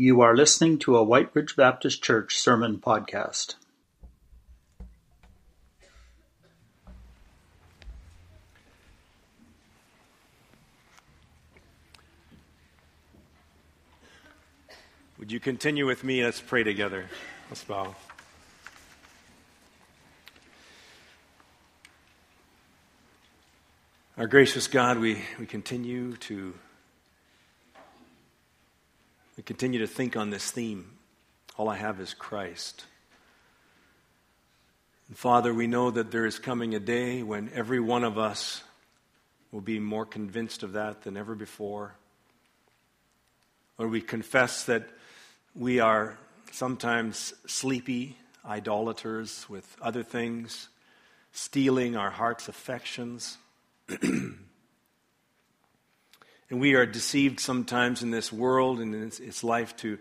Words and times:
You 0.00 0.20
are 0.20 0.36
listening 0.36 0.78
to 0.82 0.96
a 0.96 1.02
Whyte 1.02 1.30
Ridge 1.34 1.56
Baptist 1.56 2.04
Church 2.04 2.38
sermon 2.38 2.78
podcast. 2.78 3.56
Would 15.18 15.32
you 15.32 15.40
continue 15.40 15.84
with 15.84 16.04
me? 16.04 16.22
Let's 16.22 16.40
pray 16.40 16.62
together. 16.62 17.06
Let's 17.50 17.64
bow. 17.64 17.96
Our 24.16 24.28
gracious 24.28 24.68
God, 24.68 25.00
we, 25.00 25.24
we 25.40 25.46
continue 25.46 26.14
to 26.18 26.54
we 29.38 29.44
continue 29.44 29.78
to 29.78 29.86
think 29.86 30.16
on 30.16 30.30
this 30.30 30.50
theme. 30.50 30.84
All 31.56 31.68
I 31.68 31.76
have 31.76 32.00
is 32.00 32.12
Christ. 32.12 32.84
And 35.06 35.16
Father, 35.16 35.54
we 35.54 35.68
know 35.68 35.92
that 35.92 36.10
there 36.10 36.26
is 36.26 36.40
coming 36.40 36.74
a 36.74 36.80
day 36.80 37.22
when 37.22 37.48
every 37.54 37.78
one 37.78 38.02
of 38.02 38.18
us 38.18 38.64
will 39.52 39.60
be 39.60 39.78
more 39.78 40.04
convinced 40.04 40.64
of 40.64 40.72
that 40.72 41.02
than 41.02 41.16
ever 41.16 41.36
before. 41.36 41.94
Lord, 43.78 43.92
we 43.92 44.00
confess 44.00 44.64
that 44.64 44.88
we 45.54 45.78
are 45.78 46.18
sometimes 46.50 47.32
sleepy 47.46 48.16
idolaters 48.44 49.46
with 49.48 49.76
other 49.80 50.02
things, 50.02 50.68
stealing 51.30 51.94
our 51.94 52.10
heart's 52.10 52.48
affections. 52.48 53.38
and 56.50 56.60
we 56.60 56.74
are 56.74 56.86
deceived 56.86 57.40
sometimes 57.40 58.02
in 58.02 58.10
this 58.10 58.32
world 58.32 58.80
and 58.80 58.94
in 58.94 59.02
its, 59.04 59.20
its 59.20 59.44
life 59.44 59.76
to, 59.78 59.98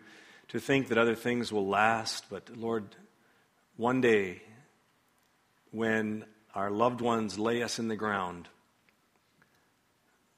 to 0.49 0.59
think 0.59 0.87
that 0.87 0.97
other 0.97 1.15
things 1.15 1.51
will 1.51 1.67
last. 1.67 2.25
But 2.29 2.55
Lord, 2.57 2.95
one 3.75 4.01
day, 4.01 4.41
when 5.71 6.25
our 6.55 6.71
loved 6.71 7.01
ones 7.01 7.37
lay 7.37 7.63
us 7.63 7.79
in 7.79 7.89
the 7.89 7.95
ground, 7.95 8.47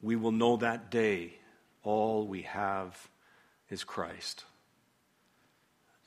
we 0.01 0.15
will 0.15 0.31
know 0.31 0.57
that 0.57 0.89
day 0.89 1.33
all 1.83 2.25
we 2.25 2.43
have 2.43 3.09
is 3.69 3.83
Christ. 3.83 4.43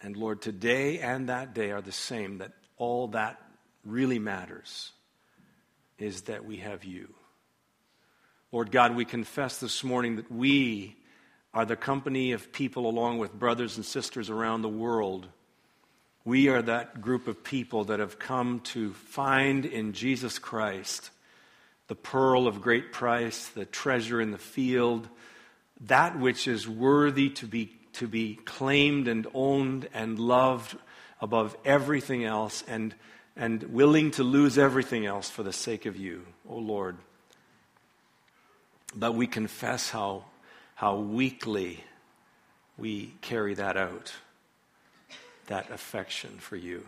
And 0.01 0.17
Lord, 0.17 0.43
today 0.43 0.99
and 0.99 1.29
that 1.29 1.55
day 1.55 1.71
are 1.71 1.81
the 1.81 1.93
same, 1.93 2.39
that 2.39 2.53
all 2.77 3.09
that 3.09 3.41
really 3.85 4.19
matters 4.19 4.91
is 5.99 6.23
that 6.23 6.45
we 6.45 6.57
have 6.57 6.85
you. 6.85 7.15
Lord 8.53 8.71
God, 8.71 8.95
we 8.95 9.07
confess 9.07 9.57
this 9.57 9.83
morning 9.83 10.17
that 10.17 10.31
we 10.31 10.95
are 11.55 11.65
the 11.65 11.75
company 11.75 12.33
of 12.33 12.53
people, 12.53 12.87
along 12.87 13.17
with 13.17 13.33
brothers 13.33 13.77
and 13.77 13.85
sisters 13.85 14.29
around 14.29 14.61
the 14.61 14.69
world. 14.69 15.27
We 16.27 16.49
are 16.49 16.61
that 16.61 17.01
group 17.01 17.29
of 17.29 17.43
people 17.43 17.85
that 17.85 17.99
have 17.99 18.19
come 18.19 18.61
to 18.61 18.93
find 18.93 19.65
in 19.65 19.95
Jesus 19.95 20.39
Christ 20.39 21.11
the 21.89 21.95
pearl 21.95 22.47
of 22.47 22.61
great 22.61 22.93
price, 22.93 23.49
the 23.49 23.65
treasure 23.65 24.21
in 24.21 24.33
the 24.33 24.39
field, 24.39 25.09
that 25.87 26.19
which 26.19 26.47
is 26.47 26.69
worthy 26.69 27.31
to 27.31 27.47
be, 27.47 27.75
to 27.95 28.07
be 28.07 28.35
claimed 28.35 29.09
and 29.09 29.27
owned 29.33 29.89
and 29.95 30.19
loved 30.19 30.77
above 31.23 31.57
everything 31.65 32.27
else, 32.27 32.63
and, 32.69 32.95
and 33.35 33.63
willing 33.63 34.11
to 34.11 34.23
lose 34.23 34.59
everything 34.59 35.07
else 35.07 35.31
for 35.31 35.43
the 35.43 35.55
sake 35.55 35.87
of 35.87 35.97
you, 35.97 36.27
O 36.47 36.57
oh 36.57 36.59
Lord. 36.59 36.99
But 38.95 39.15
we 39.15 39.27
confess 39.27 39.91
how, 39.91 40.25
how 40.75 40.97
weakly 40.97 41.83
we 42.77 43.15
carry 43.21 43.55
that 43.55 43.77
out, 43.77 44.13
that 45.47 45.71
affection 45.71 46.39
for 46.39 46.57
you. 46.57 46.85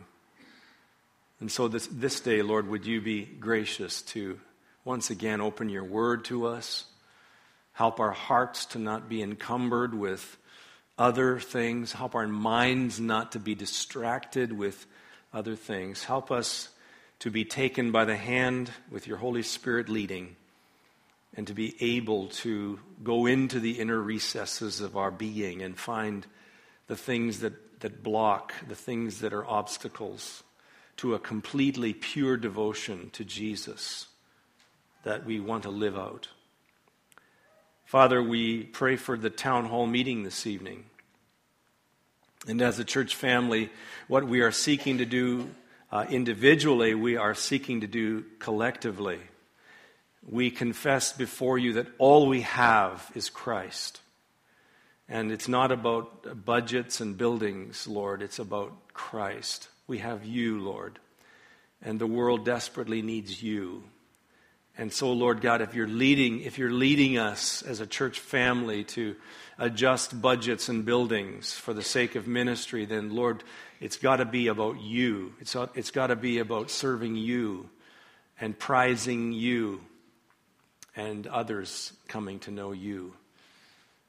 And 1.41 1.51
so 1.51 1.69
this, 1.69 1.87
this 1.87 2.21
day, 2.21 2.43
Lord, 2.43 2.69
would 2.69 2.87
you 2.87 3.01
be 3.01 3.25
gracious 3.25 4.03
to 4.03 4.39
once 4.85 5.11
again 5.11 5.41
open 5.41 5.69
your 5.69 5.85
word 5.85 6.25
to 6.27 6.47
us, 6.47 6.85
help 7.73 8.01
our 8.01 8.13
hearts 8.13 8.67
to 8.67 8.79
not 8.79 9.09
be 9.09 9.23
encumbered 9.23 9.95
with 9.95 10.37
other 10.99 11.41
things, 11.41 11.93
help 11.93 12.15
our 12.15 12.29
minds 12.29 13.01
not 13.01 13.33
to 13.33 13.39
be 13.39 13.55
distracted 13.55 14.53
with 14.53 14.87
other 15.33 15.57
things, 15.57 16.05
help 16.05 16.31
us 16.31 16.69
to 17.19 17.31
be 17.31 17.45
taken 17.45 17.91
by 17.91 18.05
the 18.05 18.17
hand 18.17 18.71
with 18.91 19.07
your 19.07 19.17
Holy 19.17 19.43
Spirit 19.43 19.89
leading 19.89 20.37
and 21.37 21.47
to 21.47 21.55
be 21.55 21.75
able 21.81 22.29
to 22.29 22.79
go 23.03 23.27
into 23.27 23.59
the 23.59 23.81
inner 23.81 24.01
recesses 24.01 24.81
of 24.81 24.97
our 24.97 25.11
being 25.11 25.63
and 25.63 25.77
find 25.77 26.27
the 26.87 26.97
things 26.97 27.41
that, 27.41 27.81
that 27.81 28.03
block, 28.03 28.55
the 28.69 28.75
things 28.75 29.21
that 29.21 29.33
are 29.33 29.47
obstacles 29.47 30.43
to 30.97 31.15
a 31.15 31.19
completely 31.19 31.93
pure 31.93 32.37
devotion 32.37 33.11
to 33.11 33.25
Jesus 33.25 34.07
that 35.03 35.27
we 35.27 35.41
want 35.41 35.65
to 35.65 35.71
live 35.71 35.99
out. 35.99 36.29
Father, 37.85 38.23
we 38.23 38.63
pray 38.63 38.97
for 38.97 39.17
the 39.19 39.31
town 39.31 39.67
hall 39.67 39.87
meeting 39.87 40.23
this 40.23 40.47
evening. 40.47 40.85
And 42.47 42.63
as 42.63 42.79
a 42.79 42.85
church 42.85 43.15
family, 43.17 43.71
what 44.07 44.25
we 44.25 44.41
are 44.41 44.53
seeking 44.53 44.99
to 44.99 45.05
do 45.05 45.51
uh, 45.91 46.07
individually, 46.09 46.95
we 46.95 47.17
are 47.17 47.35
seeking 47.35 47.81
to 47.81 47.87
do 47.87 48.25
collectively 48.39 49.19
we 50.29 50.51
confess 50.51 51.13
before 51.13 51.59
you 51.59 51.75
that 51.75 51.87
all 51.99 52.27
we 52.27 52.43
have 52.43 53.11
is 53.15 53.29
Christ. 53.31 54.01
And 55.09 55.31
it's 55.31 55.49
not 55.49 55.71
about 55.71 56.45
budgets 56.45 57.01
and 57.01 57.17
buildings, 57.17 57.87
Lord, 57.87 58.23
it's 58.23 58.39
about 58.39 58.73
Christ. 58.95 59.69
We 59.87 59.99
have 59.99 60.25
you, 60.25 60.61
Lord. 60.61 60.99
And 61.83 62.01
the 62.01 62.07
world 62.07 62.47
desperately 62.47 63.03
needs 63.03 63.43
you. 63.43 63.85
And 64.77 64.93
so, 64.93 65.13
Lord 65.13 65.41
God, 65.41 65.61
if 65.61 65.75
you're 65.75 65.87
leading, 65.87 66.41
if 66.41 66.59
you're 66.59 66.73
leading 66.73 67.19
us 67.19 67.63
as 67.63 67.81
a 67.81 67.87
church 67.87 68.19
family 68.19 68.83
to 68.85 69.15
adjust 69.59 70.21
budgets 70.21 70.69
and 70.69 70.85
buildings 70.85 71.53
for 71.53 71.75
the 71.75 71.83
sake 71.83 72.17
of 72.17 72.27
ministry, 72.27 72.85
then 72.87 73.15
Lord, 73.15 73.45
it's 73.81 73.99
got 73.99 74.17
to 74.17 74.25
be 74.25 74.49
about 74.49 74.81
you. 74.81 75.35
It's, 75.39 75.55
it's 75.75 75.91
got 75.91 76.09
to 76.09 76.17
be 76.17 76.39
about 76.39 76.71
serving 76.71 77.15
you 77.15 77.69
and 78.41 78.59
prizing 78.59 79.33
you 79.33 79.81
and 80.97 81.27
others 81.27 81.93
coming 82.09 82.39
to 82.41 82.51
know 82.51 82.73
you. 82.73 83.15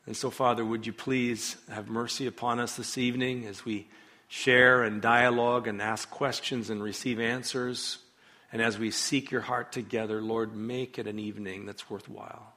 And 0.05 0.15
so, 0.15 0.29
Father, 0.29 0.63
would 0.63 0.85
you 0.85 0.93
please 0.93 1.55
have 1.69 1.89
mercy 1.89 2.27
upon 2.27 2.59
us 2.59 2.75
this 2.75 2.97
evening 2.97 3.47
as 3.47 3.65
we 3.65 3.87
share 4.27 4.83
and 4.83 5.01
dialogue 5.01 5.67
and 5.67 5.81
ask 5.81 6.09
questions 6.09 6.69
and 6.69 6.81
receive 6.81 7.19
answers? 7.19 7.97
And 8.51 8.61
as 8.61 8.77
we 8.77 8.91
seek 8.91 9.31
your 9.31 9.41
heart 9.41 9.71
together, 9.71 10.21
Lord, 10.21 10.55
make 10.55 10.99
it 10.99 11.07
an 11.07 11.19
evening 11.19 11.65
that's 11.65 11.89
worthwhile. 11.89 12.53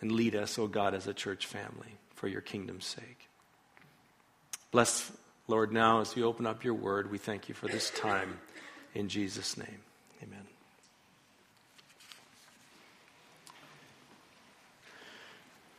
And 0.00 0.12
lead 0.12 0.34
us, 0.34 0.58
O 0.58 0.62
oh 0.62 0.66
God, 0.66 0.94
as 0.94 1.06
a 1.06 1.14
church 1.14 1.46
family 1.46 1.98
for 2.14 2.28
your 2.28 2.40
kingdom's 2.40 2.86
sake. 2.86 3.28
Bless, 4.70 5.12
Lord, 5.46 5.72
now 5.72 6.00
as 6.00 6.14
we 6.14 6.22
open 6.22 6.46
up 6.46 6.64
your 6.64 6.74
word, 6.74 7.10
we 7.10 7.18
thank 7.18 7.48
you 7.48 7.54
for 7.54 7.68
this 7.68 7.90
time. 7.90 8.38
In 8.94 9.08
Jesus' 9.08 9.56
name, 9.56 9.80
amen. 10.22 10.47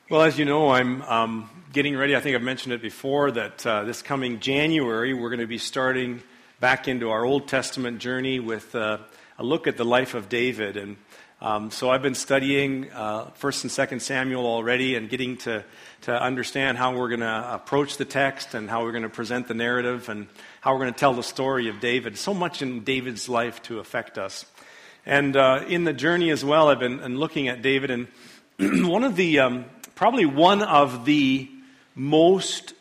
Well, 0.09 0.23
as 0.23 0.39
you 0.39 0.45
know, 0.45 0.71
I'm 0.71 1.03
um, 1.03 1.49
getting 1.71 1.95
ready. 1.95 2.15
I 2.15 2.19
think 2.19 2.35
I've 2.35 2.41
mentioned 2.41 2.73
it 2.73 2.81
before 2.81 3.29
that 3.29 3.63
uh, 3.63 3.83
this 3.83 4.01
coming 4.01 4.39
January, 4.39 5.13
we're 5.13 5.29
going 5.29 5.39
to 5.39 5.45
be 5.45 5.59
starting 5.59 6.23
back 6.59 6.87
into 6.87 7.11
our 7.11 7.23
Old 7.23 7.47
Testament 7.47 7.99
journey 7.99 8.39
with 8.39 8.73
uh, 8.73 8.97
a 9.37 9.43
look 9.43 9.67
at 9.67 9.77
the 9.77 9.85
life 9.85 10.15
of 10.15 10.27
David. 10.27 10.77
And 10.77 10.97
um, 11.41 11.69
so 11.69 11.91
I've 11.91 12.01
been 12.01 12.15
studying 12.15 12.91
uh, 12.91 13.25
1st 13.39 13.65
and 13.65 13.99
2nd 13.99 14.01
Samuel 14.01 14.47
already 14.47 14.95
and 14.95 15.11
getting 15.11 15.37
to, 15.37 15.63
to 16.01 16.19
understand 16.19 16.79
how 16.79 16.97
we're 16.97 17.09
going 17.09 17.19
to 17.19 17.53
approach 17.53 17.97
the 17.97 18.05
text 18.05 18.55
and 18.55 18.67
how 18.67 18.81
we're 18.81 18.93
going 18.93 19.03
to 19.03 19.09
present 19.09 19.47
the 19.47 19.53
narrative 19.53 20.09
and 20.09 20.25
how 20.61 20.73
we're 20.73 20.79
going 20.79 20.93
to 20.93 20.99
tell 20.99 21.13
the 21.13 21.21
story 21.21 21.69
of 21.69 21.79
David. 21.79 22.17
So 22.17 22.33
much 22.33 22.63
in 22.63 22.83
David's 22.83 23.29
life 23.29 23.61
to 23.63 23.77
affect 23.77 24.17
us. 24.17 24.47
And 25.05 25.37
uh, 25.37 25.65
in 25.67 25.83
the 25.83 25.93
journey 25.93 26.31
as 26.31 26.43
well, 26.43 26.69
I've 26.69 26.79
been, 26.79 27.19
looking 27.19 27.47
at 27.47 27.61
David, 27.61 27.91
and 27.91 28.07
one 28.89 29.03
of 29.03 29.15
the 29.15 29.37
um, 29.37 29.65
probably 29.99 30.25
one 30.25 30.61
of 30.61 31.03
the 31.03 31.45
most 31.93 32.73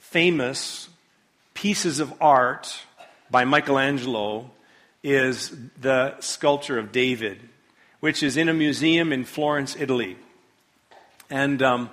famous 0.00 0.90
pieces 1.54 1.98
of 1.98 2.12
art 2.20 2.78
by 3.30 3.46
Michelangelo 3.46 4.50
is 5.02 5.50
the 5.80 6.14
sculpture 6.20 6.78
of 6.78 6.92
David, 6.92 7.40
which 8.00 8.22
is 8.22 8.36
in 8.36 8.50
a 8.50 8.52
museum 8.52 9.14
in 9.14 9.24
Florence, 9.24 9.76
Italy. 9.80 10.18
And 11.30 11.62
um, 11.62 11.88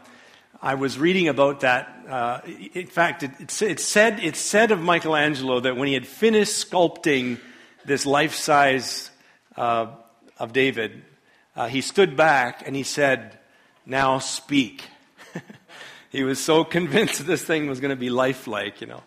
I 0.62 0.76
was 0.76 1.00
reading 1.00 1.30
about 1.30 1.62
that. 1.62 1.98
Uh, 2.10 2.42
in 2.74 2.88
fact, 2.88 3.24
it, 3.24 3.32
it, 3.40 3.62
it, 3.62 3.80
said, 3.80 4.20
it 4.20 4.36
said 4.36 4.72
of 4.72 4.82
Michelangelo 4.82 5.62
that 5.62 5.78
when 5.78 5.88
he 5.88 5.94
had 5.94 6.06
finished 6.06 6.70
sculpting 6.70 7.40
this 7.86 8.06
life 8.06 8.36
size 8.36 9.10
uh, 9.56 9.88
of 10.38 10.52
David, 10.52 11.02
uh, 11.56 11.68
he 11.68 11.80
stood 11.80 12.18
back 12.18 12.68
and 12.68 12.76
he 12.76 12.84
said, 12.84 13.40
now 13.86 14.20
speak. 14.20 14.84
he 16.10 16.24
was 16.24 16.40
so 16.40 16.64
convinced 16.64 17.26
this 17.26 17.44
thing 17.44 17.68
was 17.68 17.80
going 17.80 17.90
to 17.90 17.96
be 17.96 18.10
lifelike, 18.10 18.82
you 18.82 18.88
know. 18.88 19.04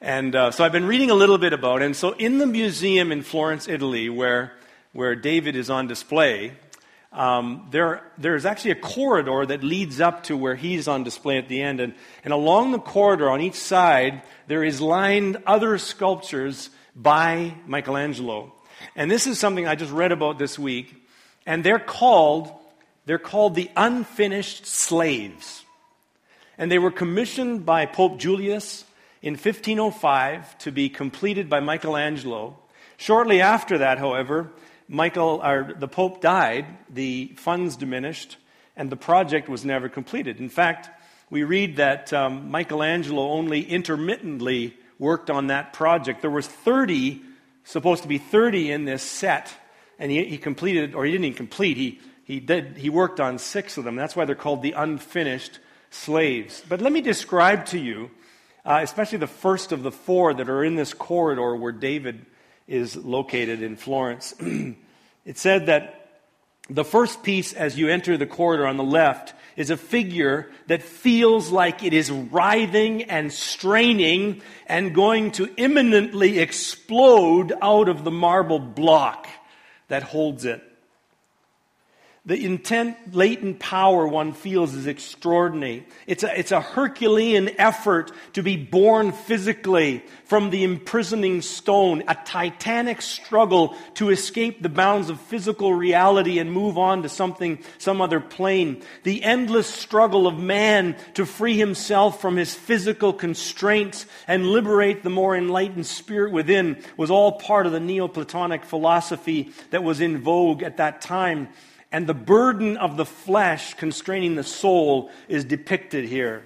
And 0.00 0.34
uh, 0.34 0.50
so 0.50 0.64
I've 0.64 0.72
been 0.72 0.86
reading 0.86 1.10
a 1.10 1.14
little 1.14 1.38
bit 1.38 1.52
about 1.52 1.80
it. 1.80 1.86
And 1.86 1.96
so 1.96 2.10
in 2.12 2.38
the 2.38 2.46
museum 2.46 3.12
in 3.12 3.22
Florence, 3.22 3.68
Italy, 3.68 4.08
where, 4.08 4.52
where 4.92 5.14
David 5.14 5.54
is 5.54 5.70
on 5.70 5.86
display, 5.86 6.54
um, 7.12 7.68
there, 7.70 8.02
there's 8.18 8.44
actually 8.44 8.72
a 8.72 8.76
corridor 8.76 9.46
that 9.46 9.62
leads 9.62 10.00
up 10.00 10.24
to 10.24 10.36
where 10.36 10.56
he's 10.56 10.88
on 10.88 11.04
display 11.04 11.38
at 11.38 11.48
the 11.48 11.62
end. 11.62 11.78
And, 11.78 11.94
and 12.24 12.32
along 12.32 12.72
the 12.72 12.78
corridor 12.78 13.30
on 13.30 13.40
each 13.40 13.54
side, 13.54 14.22
there 14.48 14.64
is 14.64 14.80
lined 14.80 15.36
other 15.46 15.78
sculptures 15.78 16.70
by 16.96 17.54
Michelangelo. 17.66 18.52
And 18.96 19.10
this 19.10 19.26
is 19.26 19.38
something 19.38 19.68
I 19.68 19.74
just 19.74 19.92
read 19.92 20.10
about 20.10 20.38
this 20.38 20.58
week. 20.58 20.94
And 21.46 21.62
they're 21.62 21.78
called, 21.78 22.52
they're 23.06 23.18
called 23.18 23.54
the 23.54 23.70
unfinished 23.76 24.66
slaves. 24.66 25.64
And 26.58 26.70
they 26.70 26.78
were 26.78 26.90
commissioned 26.90 27.66
by 27.66 27.86
Pope 27.86 28.18
Julius 28.18 28.84
in 29.20 29.34
1505 29.34 30.58
to 30.58 30.72
be 30.72 30.88
completed 30.88 31.48
by 31.48 31.60
Michelangelo. 31.60 32.58
Shortly 32.96 33.40
after 33.40 33.78
that, 33.78 33.98
however, 33.98 34.50
Michael, 34.88 35.40
or 35.42 35.74
the 35.78 35.88
Pope 35.88 36.20
died, 36.20 36.66
the 36.90 37.32
funds 37.36 37.76
diminished, 37.76 38.36
and 38.76 38.90
the 38.90 38.96
project 38.96 39.48
was 39.48 39.64
never 39.64 39.88
completed. 39.88 40.38
In 40.38 40.48
fact, 40.48 40.90
we 41.30 41.44
read 41.44 41.76
that 41.76 42.12
um, 42.12 42.50
Michelangelo 42.50 43.30
only 43.30 43.62
intermittently 43.62 44.76
worked 44.98 45.30
on 45.30 45.46
that 45.48 45.72
project. 45.72 46.20
There 46.20 46.30
was 46.30 46.46
30, 46.46 47.22
supposed 47.64 48.02
to 48.02 48.08
be 48.08 48.18
30 48.18 48.70
in 48.70 48.84
this 48.84 49.02
set, 49.02 49.52
and 49.98 50.10
he, 50.12 50.24
he 50.24 50.38
completed, 50.38 50.94
or 50.94 51.04
he 51.04 51.12
didn't 51.12 51.24
even 51.24 51.36
complete, 51.36 51.76
he, 51.76 52.00
he, 52.24 52.40
did, 52.40 52.76
he 52.76 52.90
worked 52.90 53.20
on 53.20 53.38
six 53.38 53.76
of 53.76 53.84
them. 53.84 53.96
That's 53.96 54.14
why 54.14 54.24
they're 54.24 54.34
called 54.34 54.62
the 54.62 54.72
unfinished 54.72 55.58
slaves. 55.90 56.62
But 56.68 56.80
let 56.80 56.92
me 56.92 57.00
describe 57.00 57.66
to 57.66 57.78
you, 57.78 58.10
uh, 58.64 58.80
especially 58.82 59.18
the 59.18 59.26
first 59.26 59.72
of 59.72 59.82
the 59.82 59.92
four 59.92 60.32
that 60.34 60.48
are 60.48 60.64
in 60.64 60.76
this 60.76 60.94
corridor 60.94 61.56
where 61.56 61.72
David 61.72 62.24
is 62.66 62.96
located 62.96 63.62
in 63.62 63.76
Florence. 63.76 64.34
it 65.24 65.38
said 65.38 65.66
that 65.66 66.02
the 66.70 66.84
first 66.84 67.22
piece, 67.22 67.52
as 67.52 67.76
you 67.76 67.88
enter 67.88 68.16
the 68.16 68.26
corridor 68.26 68.66
on 68.66 68.76
the 68.76 68.84
left, 68.84 69.34
is 69.56 69.70
a 69.70 69.76
figure 69.76 70.50
that 70.68 70.82
feels 70.82 71.50
like 71.50 71.82
it 71.82 71.92
is 71.92 72.10
writhing 72.10 73.02
and 73.04 73.32
straining 73.32 74.40
and 74.66 74.94
going 74.94 75.32
to 75.32 75.52
imminently 75.56 76.38
explode 76.38 77.52
out 77.60 77.88
of 77.88 78.04
the 78.04 78.10
marble 78.10 78.58
block 78.58 79.28
that 79.88 80.02
holds 80.02 80.44
it. 80.44 80.62
The 82.24 82.44
intent, 82.44 83.16
latent 83.16 83.58
power 83.58 84.06
one 84.06 84.32
feels 84.32 84.74
is 84.74 84.86
extraordinary. 84.86 85.84
It's 86.06 86.22
a, 86.22 86.38
it's 86.38 86.52
a 86.52 86.60
Herculean 86.60 87.58
effort 87.58 88.12
to 88.34 88.44
be 88.44 88.56
born 88.56 89.10
physically 89.10 90.04
from 90.26 90.50
the 90.50 90.62
imprisoning 90.62 91.42
stone, 91.42 92.04
a 92.06 92.14
titanic 92.14 93.02
struggle 93.02 93.74
to 93.94 94.10
escape 94.10 94.62
the 94.62 94.68
bounds 94.68 95.10
of 95.10 95.20
physical 95.22 95.74
reality 95.74 96.38
and 96.38 96.52
move 96.52 96.78
on 96.78 97.02
to 97.02 97.08
something, 97.08 97.58
some 97.78 98.00
other 98.00 98.20
plane. 98.20 98.84
The 99.02 99.24
endless 99.24 99.66
struggle 99.66 100.28
of 100.28 100.38
man 100.38 100.94
to 101.14 101.26
free 101.26 101.58
himself 101.58 102.20
from 102.20 102.36
his 102.36 102.54
physical 102.54 103.12
constraints 103.12 104.06
and 104.28 104.46
liberate 104.46 105.02
the 105.02 105.10
more 105.10 105.36
enlightened 105.36 105.86
spirit 105.86 106.30
within 106.30 106.84
was 106.96 107.10
all 107.10 107.32
part 107.32 107.66
of 107.66 107.72
the 107.72 107.80
Neoplatonic 107.80 108.64
philosophy 108.64 109.50
that 109.70 109.82
was 109.82 110.00
in 110.00 110.18
vogue 110.18 110.62
at 110.62 110.76
that 110.76 111.00
time 111.00 111.48
and 111.92 112.06
the 112.06 112.14
burden 112.14 112.78
of 112.78 112.96
the 112.96 113.04
flesh 113.04 113.74
constraining 113.74 114.34
the 114.34 114.42
soul 114.42 115.10
is 115.28 115.44
depicted 115.44 116.06
here. 116.06 116.44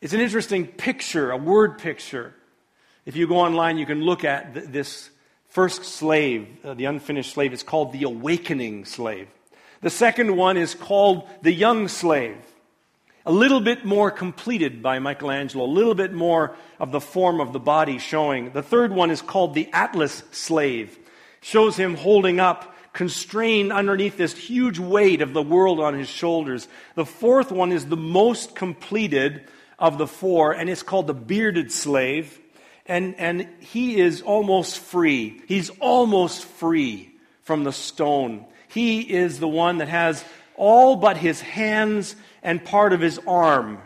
It's 0.00 0.14
an 0.14 0.20
interesting 0.20 0.66
picture, 0.66 1.30
a 1.30 1.36
word 1.36 1.78
picture. 1.78 2.34
If 3.04 3.14
you 3.14 3.28
go 3.28 3.36
online, 3.36 3.78
you 3.78 3.86
can 3.86 4.02
look 4.02 4.24
at 4.24 4.54
th- 4.54 4.66
this 4.66 5.10
first 5.50 5.84
slave, 5.84 6.48
uh, 6.64 6.74
the 6.74 6.86
unfinished 6.86 7.34
slave. 7.34 7.52
It's 7.52 7.62
called 7.62 7.92
the 7.92 8.04
awakening 8.04 8.86
slave. 8.86 9.28
The 9.82 9.90
second 9.90 10.36
one 10.36 10.56
is 10.56 10.74
called 10.74 11.28
the 11.42 11.52
young 11.52 11.88
slave. 11.88 12.38
A 13.26 13.32
little 13.32 13.60
bit 13.60 13.84
more 13.84 14.10
completed 14.10 14.82
by 14.82 14.98
Michelangelo, 14.98 15.64
a 15.64 15.66
little 15.66 15.94
bit 15.94 16.12
more 16.12 16.56
of 16.80 16.90
the 16.90 17.00
form 17.00 17.40
of 17.40 17.52
the 17.52 17.60
body 17.60 17.98
showing. 17.98 18.50
The 18.52 18.62
third 18.62 18.92
one 18.92 19.10
is 19.10 19.22
called 19.22 19.54
the 19.54 19.68
Atlas 19.72 20.24
slave. 20.32 20.98
Shows 21.40 21.76
him 21.76 21.94
holding 21.94 22.40
up 22.40 22.71
constrained 22.92 23.72
underneath 23.72 24.16
this 24.16 24.36
huge 24.36 24.78
weight 24.78 25.22
of 25.22 25.32
the 25.32 25.42
world 25.42 25.80
on 25.80 25.94
his 25.94 26.08
shoulders. 26.08 26.68
The 26.94 27.06
fourth 27.06 27.50
one 27.50 27.72
is 27.72 27.86
the 27.86 27.96
most 27.96 28.54
completed 28.54 29.44
of 29.78 29.98
the 29.98 30.06
four, 30.06 30.52
and 30.52 30.68
it's 30.68 30.82
called 30.82 31.06
the 31.06 31.14
bearded 31.14 31.72
slave. 31.72 32.38
And, 32.86 33.14
and 33.16 33.48
he 33.60 34.00
is 34.00 34.22
almost 34.22 34.78
free. 34.78 35.40
He's 35.46 35.70
almost 35.80 36.44
free 36.44 37.10
from 37.42 37.64
the 37.64 37.72
stone. 37.72 38.44
He 38.68 39.00
is 39.00 39.38
the 39.38 39.48
one 39.48 39.78
that 39.78 39.88
has 39.88 40.24
all 40.56 40.96
but 40.96 41.16
his 41.16 41.40
hands 41.40 42.14
and 42.42 42.64
part 42.64 42.92
of 42.92 43.00
his 43.00 43.18
arm 43.26 43.78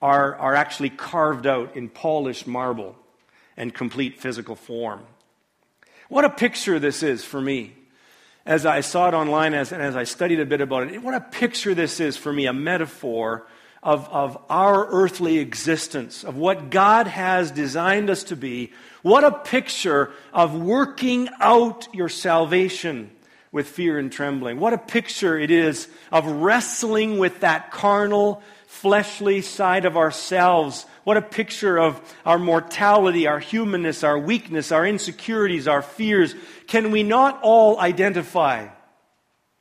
are, 0.00 0.34
are 0.36 0.54
actually 0.54 0.90
carved 0.90 1.46
out 1.46 1.76
in 1.76 1.88
polished 1.88 2.46
marble 2.46 2.96
and 3.56 3.72
complete 3.72 4.20
physical 4.20 4.56
form. 4.56 5.00
What 6.08 6.24
a 6.24 6.30
picture 6.30 6.78
this 6.78 7.02
is 7.02 7.24
for 7.24 7.40
me 7.40 7.74
as 8.44 8.66
I 8.66 8.80
saw 8.80 9.08
it 9.08 9.14
online 9.14 9.54
as, 9.54 9.72
and 9.72 9.82
as 9.82 9.96
I 9.96 10.04
studied 10.04 10.40
a 10.40 10.46
bit 10.46 10.60
about 10.60 10.92
it, 10.92 11.02
what 11.02 11.14
a 11.14 11.20
picture 11.20 11.74
this 11.74 12.00
is 12.00 12.16
for 12.16 12.32
me, 12.32 12.46
a 12.46 12.52
metaphor 12.52 13.46
of, 13.82 14.08
of 14.08 14.38
our 14.48 14.86
earthly 14.86 15.38
existence, 15.38 16.24
of 16.24 16.36
what 16.36 16.70
God 16.70 17.06
has 17.06 17.50
designed 17.50 18.10
us 18.10 18.24
to 18.24 18.36
be. 18.36 18.72
What 19.02 19.24
a 19.24 19.32
picture 19.32 20.12
of 20.32 20.54
working 20.54 21.28
out 21.40 21.88
your 21.92 22.08
salvation 22.08 23.10
with 23.50 23.68
fear 23.68 23.98
and 23.98 24.10
trembling. 24.10 24.58
What 24.58 24.72
a 24.72 24.78
picture 24.78 25.38
it 25.38 25.50
is 25.50 25.88
of 26.10 26.26
wrestling 26.26 27.18
with 27.18 27.40
that 27.40 27.70
carnal, 27.70 28.42
fleshly 28.72 29.42
side 29.42 29.84
of 29.84 29.98
ourselves. 29.98 30.86
What 31.04 31.18
a 31.18 31.22
picture 31.22 31.78
of 31.78 32.00
our 32.24 32.38
mortality, 32.38 33.26
our 33.26 33.38
humanness, 33.38 34.02
our 34.02 34.18
weakness, 34.18 34.72
our 34.72 34.84
insecurities, 34.84 35.68
our 35.68 35.82
fears. 35.82 36.34
Can 36.66 36.90
we 36.90 37.02
not 37.02 37.38
all 37.42 37.78
identify 37.78 38.68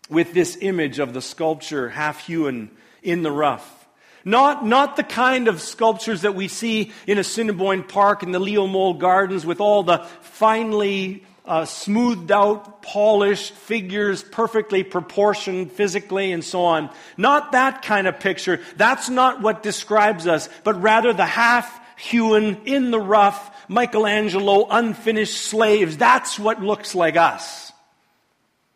with 0.09 0.33
this 0.33 0.57
image 0.61 0.97
of 0.97 1.13
the 1.13 1.21
sculpture 1.21 1.89
half 1.89 2.25
hewn 2.25 2.71
in 3.03 3.21
the 3.21 3.31
rough? 3.31 3.85
Not, 4.23 4.65
not 4.65 4.95
the 4.95 5.03
kind 5.03 5.47
of 5.49 5.61
sculptures 5.61 6.21
that 6.21 6.33
we 6.33 6.47
see 6.47 6.91
in 7.05 7.17
Assiniboine 7.17 7.83
Park 7.83 8.24
in 8.24 8.31
the 8.31 8.39
Leo 8.39 8.65
Mol 8.65 8.93
Gardens 8.93 9.45
with 9.45 9.59
all 9.59 9.83
the 9.83 10.00
finely 10.21 11.25
uh, 11.45 11.65
smoothed 11.65 12.31
out, 12.31 12.81
polished 12.81 13.53
figures, 13.53 14.24
perfectly 14.24 14.83
proportioned 14.83 15.71
physically, 15.71 16.31
and 16.31 16.43
so 16.43 16.63
on. 16.63 16.89
Not 17.17 17.53
that 17.53 17.81
kind 17.81 18.07
of 18.07 18.19
picture. 18.19 18.62
That's 18.77 19.10
not 19.10 19.41
what 19.41 19.63
describes 19.63 20.27
us, 20.27 20.50
but 20.63 20.81
rather 20.81 21.13
the 21.13 21.25
half 21.25 21.79
hewn, 21.98 22.62
in 22.65 22.91
the 22.91 23.00
rough, 23.00 23.69
Michelangelo, 23.69 24.67
unfinished 24.69 25.38
slaves. 25.38 25.98
That's 25.98 26.39
what 26.39 26.62
looks 26.62 26.95
like 26.95 27.15
us. 27.15 27.71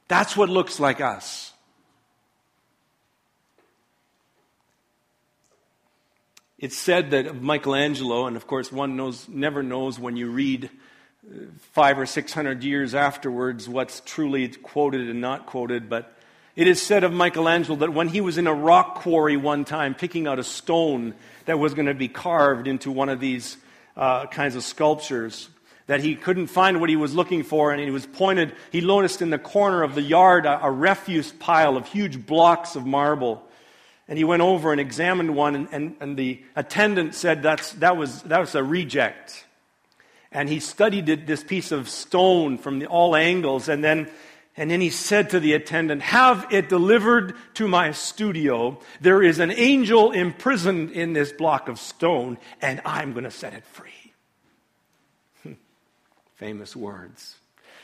That's 0.07 0.37
what 0.37 0.49
looks 0.49 0.79
like 0.79 1.01
us. 1.01 1.51
It's 6.57 6.77
said 6.77 7.11
that 7.11 7.27
of 7.27 7.41
Michelangelo, 7.41 8.27
and 8.27 8.37
of 8.37 8.47
course 8.47 8.71
one 8.71 8.95
knows, 8.95 9.27
never 9.27 9.61
knows 9.61 9.99
when 9.99 10.15
you 10.15 10.29
read 10.31 10.69
five 11.71 11.97
or 11.97 12.05
six 12.05 12.33
hundred 12.33 12.63
years 12.63 12.93
afterwards 12.93 13.67
what's 13.67 14.01
truly 14.01 14.47
quoted 14.47 15.09
and 15.09 15.21
not 15.21 15.45
quoted, 15.45 15.89
but 15.89 16.11
it 16.55 16.67
is 16.67 16.81
said 16.81 17.03
of 17.03 17.11
Michelangelo 17.11 17.77
that 17.79 17.93
when 17.93 18.07
he 18.07 18.21
was 18.21 18.37
in 18.37 18.47
a 18.47 18.53
rock 18.53 18.95
quarry 18.95 19.35
one 19.35 19.65
time 19.65 19.93
picking 19.93 20.27
out 20.27 20.39
a 20.39 20.43
stone 20.43 21.13
that 21.45 21.59
was 21.59 21.73
going 21.73 21.87
to 21.87 21.93
be 21.93 22.07
carved 22.07 22.67
into 22.67 22.91
one 22.91 23.09
of 23.09 23.19
these 23.19 23.57
uh, 23.97 24.25
kinds 24.27 24.55
of 24.55 24.63
sculptures, 24.63 25.49
that 25.87 25.99
he 25.99 26.15
couldn't 26.15 26.47
find 26.47 26.79
what 26.79 26.89
he 26.89 26.95
was 26.95 27.13
looking 27.13 27.43
for, 27.43 27.71
and 27.71 27.81
he 27.81 27.91
was 27.91 28.05
pointed, 28.05 28.53
he 28.71 28.81
noticed 28.81 29.21
in 29.21 29.29
the 29.29 29.37
corner 29.37 29.83
of 29.83 29.95
the 29.95 30.01
yard 30.01 30.45
a, 30.45 30.65
a 30.65 30.71
refuse 30.71 31.31
pile 31.31 31.77
of 31.77 31.87
huge 31.87 32.25
blocks 32.25 32.75
of 32.75 32.85
marble. 32.85 33.43
And 34.07 34.17
he 34.17 34.23
went 34.23 34.41
over 34.41 34.71
and 34.71 34.79
examined 34.79 35.35
one, 35.35 35.55
and, 35.55 35.67
and, 35.71 35.95
and 35.99 36.17
the 36.17 36.41
attendant 36.55 37.15
said 37.15 37.43
that's, 37.43 37.73
that, 37.73 37.97
was, 37.97 38.21
that 38.23 38.39
was 38.39 38.55
a 38.55 38.63
reject 38.63 39.44
and 40.31 40.49
he 40.49 40.59
studied 40.59 41.09
it, 41.09 41.27
this 41.27 41.43
piece 41.43 41.71
of 41.71 41.89
stone 41.89 42.57
from 42.57 42.79
the, 42.79 42.87
all 42.87 43.15
angles, 43.15 43.69
and 43.69 43.83
then 43.83 44.09
and 44.57 44.71
then 44.71 44.79
he 44.79 44.89
said 44.89 45.31
to 45.31 45.39
the 45.39 45.53
attendant, 45.53 46.01
Have 46.01 46.47
it 46.49 46.69
delivered 46.69 47.35
to 47.55 47.67
my 47.67 47.91
studio. 47.91 48.79
There 49.01 49.21
is 49.21 49.39
an 49.39 49.51
angel 49.51 50.11
imprisoned 50.11 50.91
in 50.91 51.13
this 51.13 51.33
block 51.33 51.67
of 51.67 51.77
stone, 51.77 52.37
and 52.61 52.81
I'm 52.85 53.11
going 53.11 53.25
to 53.25 53.31
set 53.31 53.53
it 53.53 53.65
free. 53.65 54.13
Famous 56.35 56.73
words. 56.73 57.35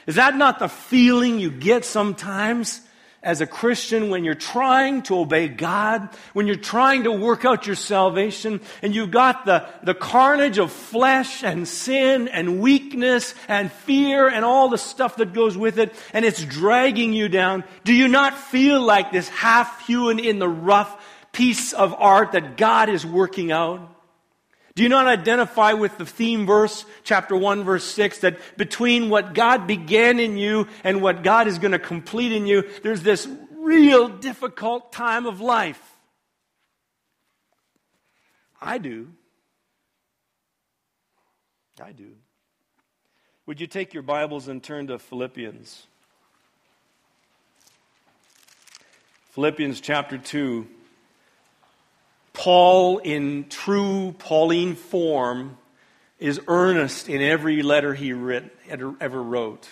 Is 0.08 0.16
that 0.16 0.36
not 0.36 0.60
the 0.60 0.70
feeling 0.70 1.40
you 1.40 1.52
get 1.52 1.84
sometimes 1.84 2.82
as 3.24 3.40
a 3.40 3.46
Christian, 3.46 4.10
when 4.10 4.24
you're 4.24 4.34
trying 4.34 5.04
to 5.04 5.20
obey 5.20 5.48
God, 5.48 6.10
when 6.34 6.48
you're 6.48 6.56
trying 6.56 7.04
to 7.04 7.12
work 7.12 7.46
out 7.46 7.68
your 7.68 7.76
salvation, 7.76 8.62
and 8.82 8.96
you've 8.96 9.12
got 9.12 9.46
the, 9.46 9.68
the 9.84 9.94
carnage 9.94 10.58
of 10.58 10.72
flesh 10.72 11.44
and 11.44 11.68
sin 11.68 12.28
and 12.28 12.60
weakness 12.62 13.36
and 13.48 13.72
fear 13.72 14.28
and 14.28 14.44
all 14.44 14.70
the 14.70 14.78
stuff 14.78 15.18
that 15.18 15.34
goes 15.34 15.56
with 15.56 15.78
it, 15.78 15.94
and 16.14 16.26
it's 16.26 16.44
dragging 16.44 17.14
you 17.14 17.30
down, 17.30 17.64
do 17.84 17.94
you 17.94 18.08
not 18.08 18.36
feel 18.36 18.82
like 18.82 19.12
this 19.12 19.30
half 19.30 19.86
hewn 19.86 20.18
in 20.18 20.40
the 20.40 20.50
rough 20.50 21.00
piece 21.32 21.74
of 21.74 21.94
art 22.00 22.32
that 22.32 22.58
God 22.58 22.90
is 22.90 23.06
working 23.06 23.52
out? 23.52 23.91
Do 24.82 24.84
you 24.84 24.90
not 24.90 25.06
identify 25.06 25.74
with 25.74 26.00
the 26.00 26.08
theme 26.08 26.48
verse, 26.48 26.86
chapter 27.04 27.36
1, 27.36 27.66
verse 27.66 27.84
6, 27.84 28.18
that 28.22 28.40
between 28.58 29.12
what 29.12 29.36
God 29.36 29.68
began 29.68 30.20
in 30.20 30.40
you 30.40 30.68
and 30.84 31.04
what 31.04 31.22
God 31.22 31.46
is 31.46 31.60
going 31.60 31.74
to 31.74 31.78
complete 31.78 32.32
in 32.32 32.48
you, 32.48 32.68
there's 32.82 33.04
this 33.04 33.28
real 33.58 34.08
difficult 34.08 34.92
time 34.92 35.28
of 35.28 35.40
life? 35.40 35.80
I 38.60 38.80
do. 38.80 39.10
I 41.80 41.92
do. 41.92 42.14
Would 43.46 43.62
you 43.62 43.68
take 43.68 43.94
your 43.94 44.02
Bibles 44.02 44.48
and 44.48 44.64
turn 44.64 44.88
to 44.88 44.98
Philippians? 44.98 45.86
Philippians 49.30 49.80
chapter 49.80 50.18
2. 50.18 50.68
Paul, 52.34 53.00
in 53.00 53.50
true 53.50 54.16
Pauline 54.18 54.76
form, 54.76 55.58
is 56.20 56.40
earnest 56.48 57.10
in 57.10 57.22
every 57.22 57.62
letter 57.62 57.94
he 57.94 58.14
writ, 58.14 58.56
ever 58.70 59.22
wrote. 59.22 59.68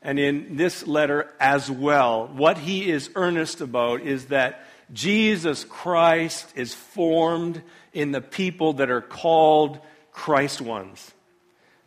And 0.00 0.18
in 0.18 0.56
this 0.56 0.86
letter 0.86 1.32
as 1.40 1.70
well, 1.70 2.28
what 2.28 2.58
he 2.58 2.88
is 2.88 3.10
earnest 3.14 3.60
about 3.60 4.02
is 4.02 4.26
that 4.26 4.64
Jesus 4.92 5.64
Christ 5.64 6.46
is 6.54 6.72
formed 6.72 7.60
in 7.92 8.12
the 8.12 8.20
people 8.20 8.74
that 8.74 8.90
are 8.90 9.00
called 9.00 9.80
Christ 10.12 10.60
ones. 10.60 11.12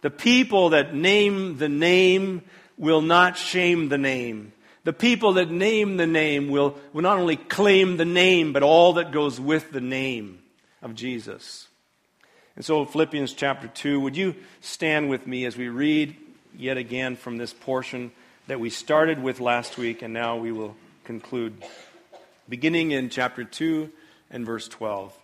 The 0.02 0.10
people 0.10 0.70
that 0.70 0.94
name 0.94 1.58
the 1.58 1.70
name 1.70 2.42
will 2.78 3.02
not 3.02 3.38
shame 3.38 3.90
the 3.90 3.98
name. 3.98 4.54
The 4.90 4.94
people 4.94 5.34
that 5.34 5.52
name 5.52 5.98
the 5.98 6.08
name 6.08 6.50
will, 6.50 6.76
will 6.94 7.04
not 7.04 7.20
only 7.20 7.36
claim 7.36 7.98
the 7.98 8.06
name, 8.06 8.54
but 8.54 8.64
all 8.64 8.94
that 8.94 9.12
goes 9.12 9.40
with 9.40 9.72
the 9.72 9.80
name 9.80 10.40
of 10.82 10.96
Jesus. 10.96 11.68
And 12.56 12.66
so, 12.66 12.86
Philippians 12.86 13.34
chapter 13.34 13.68
2, 13.68 14.00
would 14.00 14.18
you 14.18 14.34
stand 14.62 15.08
with 15.08 15.28
me 15.28 15.46
as 15.46 15.56
we 15.56 15.70
read 15.70 16.16
yet 16.58 16.78
again 16.78 17.18
from 17.18 17.38
this 17.38 17.54
portion 17.54 18.12
that 18.48 18.60
we 18.60 18.72
started 18.72 19.22
with 19.22 19.40
last 19.40 19.78
week, 19.78 20.02
and 20.02 20.12
now 20.12 20.38
we 20.38 20.52
will 20.52 20.76
conclude. 21.04 21.64
Beginning 22.50 22.90
in 22.90 23.12
chapter 23.12 23.44
2 23.44 23.92
and 24.32 24.44
verse 24.44 24.68
12. 24.68 25.16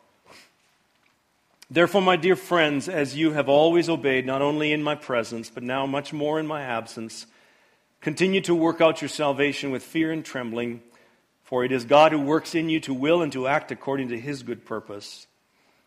Therefore, 1.71 2.03
my 2.03 2.17
dear 2.17 2.35
friends, 2.35 2.87
as 2.87 3.17
you 3.17 3.31
have 3.31 3.49
always 3.49 3.89
obeyed, 3.89 4.27
not 4.27 4.43
only 4.43 4.71
in 4.71 4.83
my 4.83 4.93
presence, 4.93 5.49
but 5.49 5.63
now 5.63 5.87
much 5.87 6.13
more 6.13 6.39
in 6.39 6.45
my 6.45 6.61
absence, 6.61 7.25
Continue 8.05 8.41
to 8.41 8.53
work 8.53 8.81
out 8.81 9.01
your 9.01 9.09
salvation 9.09 9.71
with 9.71 9.81
fear 9.81 10.11
and 10.11 10.23
trembling, 10.23 10.83
for 11.41 11.65
it 11.65 11.71
is 11.71 11.85
God 11.85 12.11
who 12.11 12.21
works 12.21 12.53
in 12.53 12.69
you 12.69 12.79
to 12.81 12.93
will 12.93 13.23
and 13.23 13.31
to 13.31 13.47
act 13.47 13.71
according 13.71 14.09
to 14.09 14.19
his 14.19 14.43
good 14.43 14.63
purpose. 14.63 15.25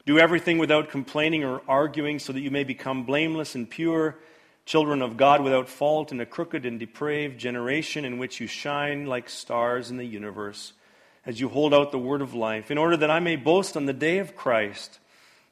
Do 0.04 0.18
everything 0.18 0.58
without 0.58 0.90
complaining 0.90 1.44
or 1.44 1.62
arguing, 1.68 2.18
so 2.18 2.32
that 2.32 2.40
you 2.40 2.50
may 2.50 2.64
become 2.64 3.04
blameless 3.04 3.54
and 3.54 3.70
pure, 3.70 4.18
children 4.66 5.00
of 5.00 5.16
God 5.16 5.44
without 5.44 5.68
fault 5.68 6.10
in 6.10 6.20
a 6.20 6.26
crooked 6.26 6.66
and 6.66 6.80
depraved 6.80 7.38
generation 7.38 8.04
in 8.04 8.18
which 8.18 8.40
you 8.40 8.48
shine 8.48 9.06
like 9.06 9.30
stars 9.30 9.88
in 9.88 9.96
the 9.96 10.04
universe, 10.04 10.72
as 11.24 11.38
you 11.38 11.48
hold 11.48 11.72
out 11.72 11.92
the 11.92 12.00
word 12.00 12.20
of 12.20 12.34
life, 12.34 12.72
in 12.72 12.78
order 12.78 12.96
that 12.96 13.12
I 13.12 13.20
may 13.20 13.36
boast 13.36 13.76
on 13.76 13.86
the 13.86 13.92
day 13.92 14.18
of 14.18 14.34
Christ 14.34 14.98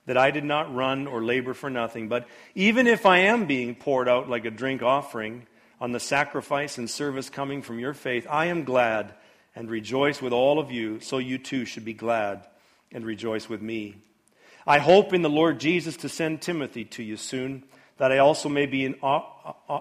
that 0.07 0.17
I 0.17 0.33
did 0.33 0.43
not 0.43 0.75
run 0.75 1.07
or 1.07 1.23
labor 1.23 1.55
for 1.55 1.71
nothing. 1.71 2.09
But 2.09 2.27
even 2.57 2.89
if 2.89 3.07
I 3.07 3.19
am 3.19 3.47
being 3.47 3.77
poured 3.77 4.09
out 4.09 4.29
like 4.29 4.45
a 4.45 4.51
drink 4.51 4.83
offering, 4.83 5.47
on 5.81 5.93
the 5.93 6.01
sacrifice 6.01 6.79
and 6.79 6.89
service 6.89 7.29
coming 7.31 7.63
from 7.63 7.79
your 7.79 7.95
faith, 7.95 8.27
I 8.31 8.47
am 8.47 8.65
glad 8.65 9.15
and 9.55 9.71
rejoice 9.71 10.21
with 10.21 10.33
all 10.33 10.59
of 10.59 10.71
you, 10.71 11.01
so 11.01 11.19
you 11.19 11.39
too 11.39 11.65
should 11.65 11.85
be 11.85 11.95
glad 11.95 12.47
and 12.93 13.05
rejoice 13.05 13.49
with 13.49 13.63
me. 13.63 13.97
I 14.67 14.79
hope 14.79 15.13
in 15.15 15.23
the 15.23 15.31
Lord 15.31 15.61
Jesus 15.61 15.97
to 15.99 16.09
send 16.09 16.43
Timothy 16.43 16.85
to 16.87 17.03
you 17.03 17.17
soon, 17.17 17.65
that 17.99 18.13
I 18.13 18.19
also 18.19 18.49
may 18.49 18.67
be 18.67 18.85
in, 18.85 18.97
uh, 19.03 19.21
uh, 19.45 19.53
uh, 19.69 19.81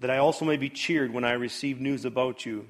that 0.00 0.10
I 0.10 0.18
also 0.18 0.44
may 0.44 0.56
be 0.56 0.70
cheered 0.70 1.12
when 1.12 1.24
I 1.24 1.32
receive 1.32 1.80
news 1.80 2.04
about 2.04 2.44
you. 2.46 2.66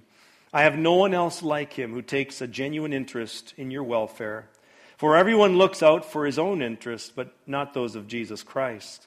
I 0.52 0.62
have 0.62 0.76
no 0.76 0.94
one 0.94 1.14
else 1.14 1.42
like 1.42 1.72
him 1.72 1.92
who 1.92 2.02
takes 2.02 2.40
a 2.40 2.46
genuine 2.46 2.92
interest 2.92 3.54
in 3.56 3.70
your 3.70 3.84
welfare. 3.84 4.48
For 4.96 5.16
everyone 5.16 5.58
looks 5.58 5.82
out 5.82 6.04
for 6.04 6.24
his 6.24 6.38
own 6.38 6.62
interests, 6.62 7.12
but 7.14 7.34
not 7.46 7.74
those 7.74 7.96
of 7.96 8.08
Jesus 8.08 8.42
Christ. 8.42 9.06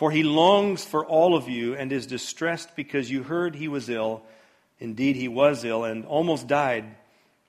For 0.00 0.10
he 0.10 0.22
longs 0.22 0.82
for 0.82 1.04
all 1.04 1.36
of 1.36 1.46
you 1.46 1.74
and 1.74 1.92
is 1.92 2.06
distressed 2.06 2.74
because 2.74 3.10
you 3.10 3.22
heard 3.22 3.54
he 3.54 3.68
was 3.68 3.90
ill. 3.90 4.22
Indeed, 4.78 5.14
he 5.14 5.28
was 5.28 5.62
ill 5.62 5.84
and 5.84 6.06
almost 6.06 6.48
died. 6.48 6.86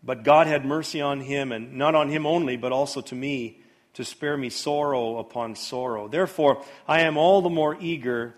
But 0.04 0.26
God 0.26 0.48
had 0.48 0.66
mercy 0.66 1.00
on 1.00 1.22
him, 1.22 1.54
and 1.54 1.76
not 1.76 1.96
on 1.96 2.10
him 2.10 2.26
only, 2.26 2.58
but 2.58 2.74
also 2.74 3.00
to 3.00 3.16
me, 3.16 3.62
to 3.94 4.04
spare 4.04 4.36
me 4.36 4.50
sorrow 4.50 5.18
upon 5.18 5.56
sorrow. 5.56 6.10
Therefore, 6.10 6.62
I 6.90 7.04
am 7.04 7.16
all 7.16 7.42
the 7.42 7.50
more 7.50 7.78
eager, 7.80 8.36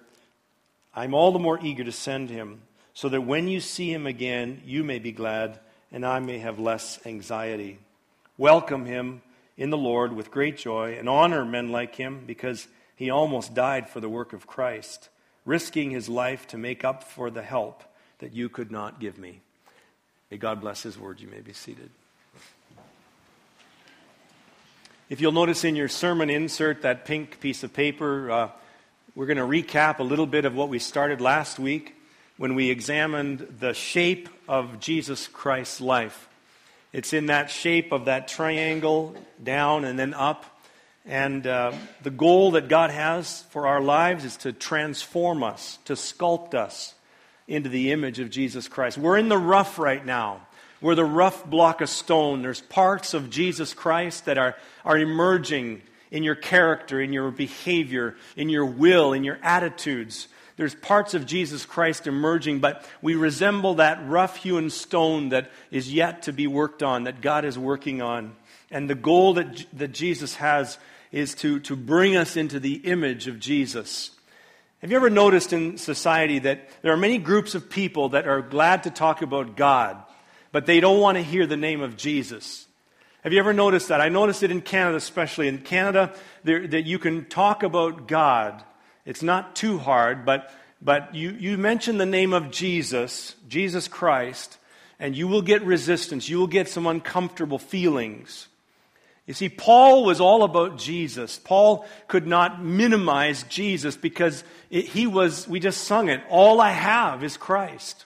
I'm 0.93 1.15
all 1.15 1.31
the 1.31 1.39
more 1.39 1.57
eager 1.59 1.83
to 1.83 1.91
send 1.91 2.29
him, 2.29 2.61
so 2.93 3.09
that 3.09 3.21
when 3.21 3.47
you 3.47 3.59
see 3.59 3.91
him 3.91 4.05
again, 4.05 4.61
you 4.63 4.83
may 4.83 4.99
be 4.99 5.11
glad, 5.11 5.59
and 5.91 6.05
I 6.05 6.19
may 6.19 6.37
have 6.37 6.59
less 6.59 6.99
anxiety. 7.03 7.79
Welcome 8.37 8.85
him 8.85 9.23
in 9.57 9.71
the 9.71 9.75
Lord 9.75 10.13
with 10.13 10.29
great 10.29 10.57
joy, 10.57 10.97
and 10.99 11.09
honor 11.09 11.43
men 11.43 11.71
like 11.71 11.95
him, 11.95 12.25
because 12.27 12.67
he 12.95 13.09
almost 13.09 13.53
died 13.53 13.89
for 13.89 13.99
the 13.99 14.09
work 14.09 14.33
of 14.33 14.47
Christ, 14.47 15.09
risking 15.45 15.91
his 15.91 16.09
life 16.09 16.47
to 16.47 16.57
make 16.57 16.83
up 16.83 17.03
for 17.03 17.29
the 17.29 17.43
help 17.43 17.83
that 18.19 18.33
you 18.33 18.49
could 18.49 18.71
not 18.71 18.99
give 18.99 19.17
me. 19.17 19.41
May 20.31 20.37
God 20.37 20.61
bless 20.61 20.83
his 20.83 20.97
word. 20.97 21.19
You 21.19 21.27
may 21.27 21.41
be 21.41 21.53
seated. 21.53 21.89
If 25.09 25.21
you'll 25.21 25.31
notice 25.31 25.63
in 25.63 25.75
your 25.75 25.89
sermon 25.89 26.29
insert, 26.29 26.81
that 26.83 27.05
pink 27.05 27.39
piece 27.39 27.63
of 27.63 27.73
paper, 27.73 28.31
uh, 28.31 28.49
we're 29.15 29.27
going 29.27 29.37
to 29.37 29.43
recap 29.43 29.99
a 29.99 30.03
little 30.03 30.25
bit 30.25 30.45
of 30.45 30.55
what 30.55 30.69
we 30.69 30.79
started 30.79 31.21
last 31.21 31.59
week 31.59 31.95
when 32.37 32.55
we 32.55 32.71
examined 32.71 33.57
the 33.59 33.73
shape 33.73 34.27
of 34.47 34.79
Jesus 34.79 35.27
Christ's 35.27 35.81
life. 35.81 36.27
It's 36.93 37.13
in 37.13 37.27
that 37.27 37.49
shape 37.49 37.91
of 37.91 38.05
that 38.05 38.27
triangle, 38.27 39.15
down 39.43 39.85
and 39.85 39.99
then 39.99 40.13
up. 40.13 40.45
And 41.05 41.45
uh, 41.45 41.73
the 42.01 42.11
goal 42.11 42.51
that 42.51 42.69
God 42.69 42.89
has 42.89 43.41
for 43.49 43.67
our 43.67 43.81
lives 43.81 44.23
is 44.23 44.37
to 44.37 44.53
transform 44.53 45.43
us, 45.43 45.79
to 45.85 45.93
sculpt 45.93 46.53
us 46.53 46.93
into 47.47 47.69
the 47.69 47.91
image 47.91 48.19
of 48.19 48.29
Jesus 48.29 48.69
Christ. 48.69 48.97
We're 48.97 49.17
in 49.17 49.27
the 49.27 49.37
rough 49.37 49.77
right 49.77 50.05
now. 50.05 50.47
We're 50.79 50.95
the 50.95 51.05
rough 51.05 51.45
block 51.45 51.81
of 51.81 51.89
stone. 51.89 52.41
There's 52.41 52.61
parts 52.61 53.13
of 53.13 53.29
Jesus 53.29 53.73
Christ 53.73 54.25
that 54.25 54.37
are, 54.37 54.55
are 54.85 54.97
emerging 54.97 55.81
in 56.09 56.23
your 56.23 56.35
character, 56.35 57.01
in 57.01 57.11
your 57.11 57.31
behavior, 57.31 58.15
in 58.37 58.47
your 58.47 58.65
will, 58.65 59.13
in 59.13 59.23
your 59.23 59.39
attitudes. 59.41 60.27
There's 60.55 60.75
parts 60.75 61.13
of 61.13 61.25
Jesus 61.25 61.65
Christ 61.65 62.05
emerging, 62.05 62.59
but 62.59 62.85
we 63.01 63.15
resemble 63.15 63.75
that 63.75 64.07
rough 64.07 64.37
hewn 64.37 64.69
stone 64.69 65.29
that 65.29 65.49
is 65.71 65.91
yet 65.91 66.23
to 66.23 66.33
be 66.33 66.45
worked 66.45 66.83
on, 66.83 67.05
that 67.05 67.21
God 67.21 67.43
is 67.43 67.57
working 67.57 68.01
on. 68.01 68.35
And 68.69 68.89
the 68.89 68.95
goal 68.95 69.33
that, 69.33 69.65
that 69.73 69.91
Jesus 69.91 70.35
has 70.35 70.77
is 71.11 71.33
to, 71.35 71.59
to 71.61 71.75
bring 71.75 72.15
us 72.15 72.37
into 72.37 72.59
the 72.59 72.75
image 72.75 73.27
of 73.27 73.39
Jesus. 73.39 74.11
Have 74.79 74.91
you 74.91 74.97
ever 74.97 75.09
noticed 75.09 75.53
in 75.53 75.77
society 75.77 76.39
that 76.39 76.69
there 76.81 76.91
are 76.91 76.97
many 76.97 77.17
groups 77.17 77.55
of 77.55 77.69
people 77.69 78.09
that 78.09 78.27
are 78.27 78.41
glad 78.41 78.83
to 78.83 78.89
talk 78.89 79.21
about 79.21 79.55
God, 79.55 80.03
but 80.51 80.65
they 80.65 80.79
don't 80.79 80.99
want 80.99 81.17
to 81.17 81.23
hear 81.23 81.47
the 81.47 81.57
name 81.57 81.81
of 81.81 81.97
Jesus? 81.97 82.67
Have 83.23 83.31
you 83.31 83.39
ever 83.39 83.53
noticed 83.53 83.87
that? 83.87 84.01
I 84.01 84.09
noticed 84.09 84.43
it 84.43 84.51
in 84.51 84.61
Canada, 84.61 84.97
especially. 84.97 85.47
In 85.47 85.59
Canada, 85.59 86.13
there, 86.43 86.67
that 86.67 86.85
you 86.85 86.99
can 86.99 87.25
talk 87.25 87.63
about 87.63 88.07
God. 88.07 88.61
It's 89.05 89.23
not 89.23 89.55
too 89.55 89.77
hard, 89.77 90.25
but, 90.25 90.51
but 90.81 91.13
you, 91.13 91.31
you 91.31 91.57
mention 91.57 91.97
the 91.97 92.05
name 92.05 92.33
of 92.33 92.51
Jesus, 92.51 93.35
Jesus 93.49 93.87
Christ, 93.87 94.57
and 94.99 95.15
you 95.15 95.27
will 95.27 95.41
get 95.41 95.63
resistance. 95.63 96.29
You 96.29 96.39
will 96.39 96.47
get 96.47 96.69
some 96.69 96.87
uncomfortable 96.87 97.59
feelings. 97.59 98.47
You 99.25 99.33
see, 99.33 99.49
Paul 99.49 100.03
was 100.03 100.19
all 100.19 100.43
about 100.43 100.77
Jesus. 100.77 101.39
Paul 101.39 101.85
could 102.07 102.27
not 102.27 102.63
minimize 102.63 103.43
Jesus 103.43 103.95
because 103.95 104.43
it, 104.69 104.85
he 104.85 105.07
was, 105.07 105.47
we 105.47 105.59
just 105.59 105.85
sung 105.85 106.09
it, 106.09 106.21
all 106.29 106.59
I 106.59 106.71
have 106.71 107.23
is 107.23 107.37
Christ. 107.37 108.05